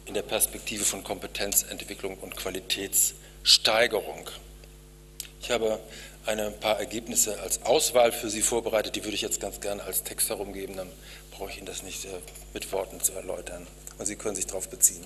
in 0.05 0.13
der 0.13 0.21
Perspektive 0.21 0.83
von 0.83 1.03
Kompetenzentwicklung 1.03 2.17
und 2.17 2.35
Qualitätssteigerung. 2.35 4.29
Ich 5.41 5.51
habe 5.51 5.79
ein 6.25 6.53
paar 6.59 6.79
Ergebnisse 6.79 7.39
als 7.39 7.63
Auswahl 7.63 8.11
für 8.11 8.29
Sie 8.29 8.41
vorbereitet, 8.41 8.95
die 8.95 9.03
würde 9.03 9.15
ich 9.15 9.21
jetzt 9.21 9.39
ganz 9.39 9.61
gerne 9.61 9.83
als 9.83 10.03
Text 10.03 10.29
herumgeben, 10.29 10.75
dann 10.75 10.91
brauche 11.31 11.51
ich 11.51 11.57
Ihnen 11.57 11.65
das 11.65 11.83
nicht 11.83 12.05
äh, 12.05 12.09
mit 12.53 12.71
Worten 12.71 12.99
zu 13.01 13.13
erläutern. 13.13 13.65
Und 13.97 14.05
Sie 14.05 14.15
können 14.15 14.35
sich 14.35 14.45
darauf 14.45 14.69
beziehen. 14.69 15.05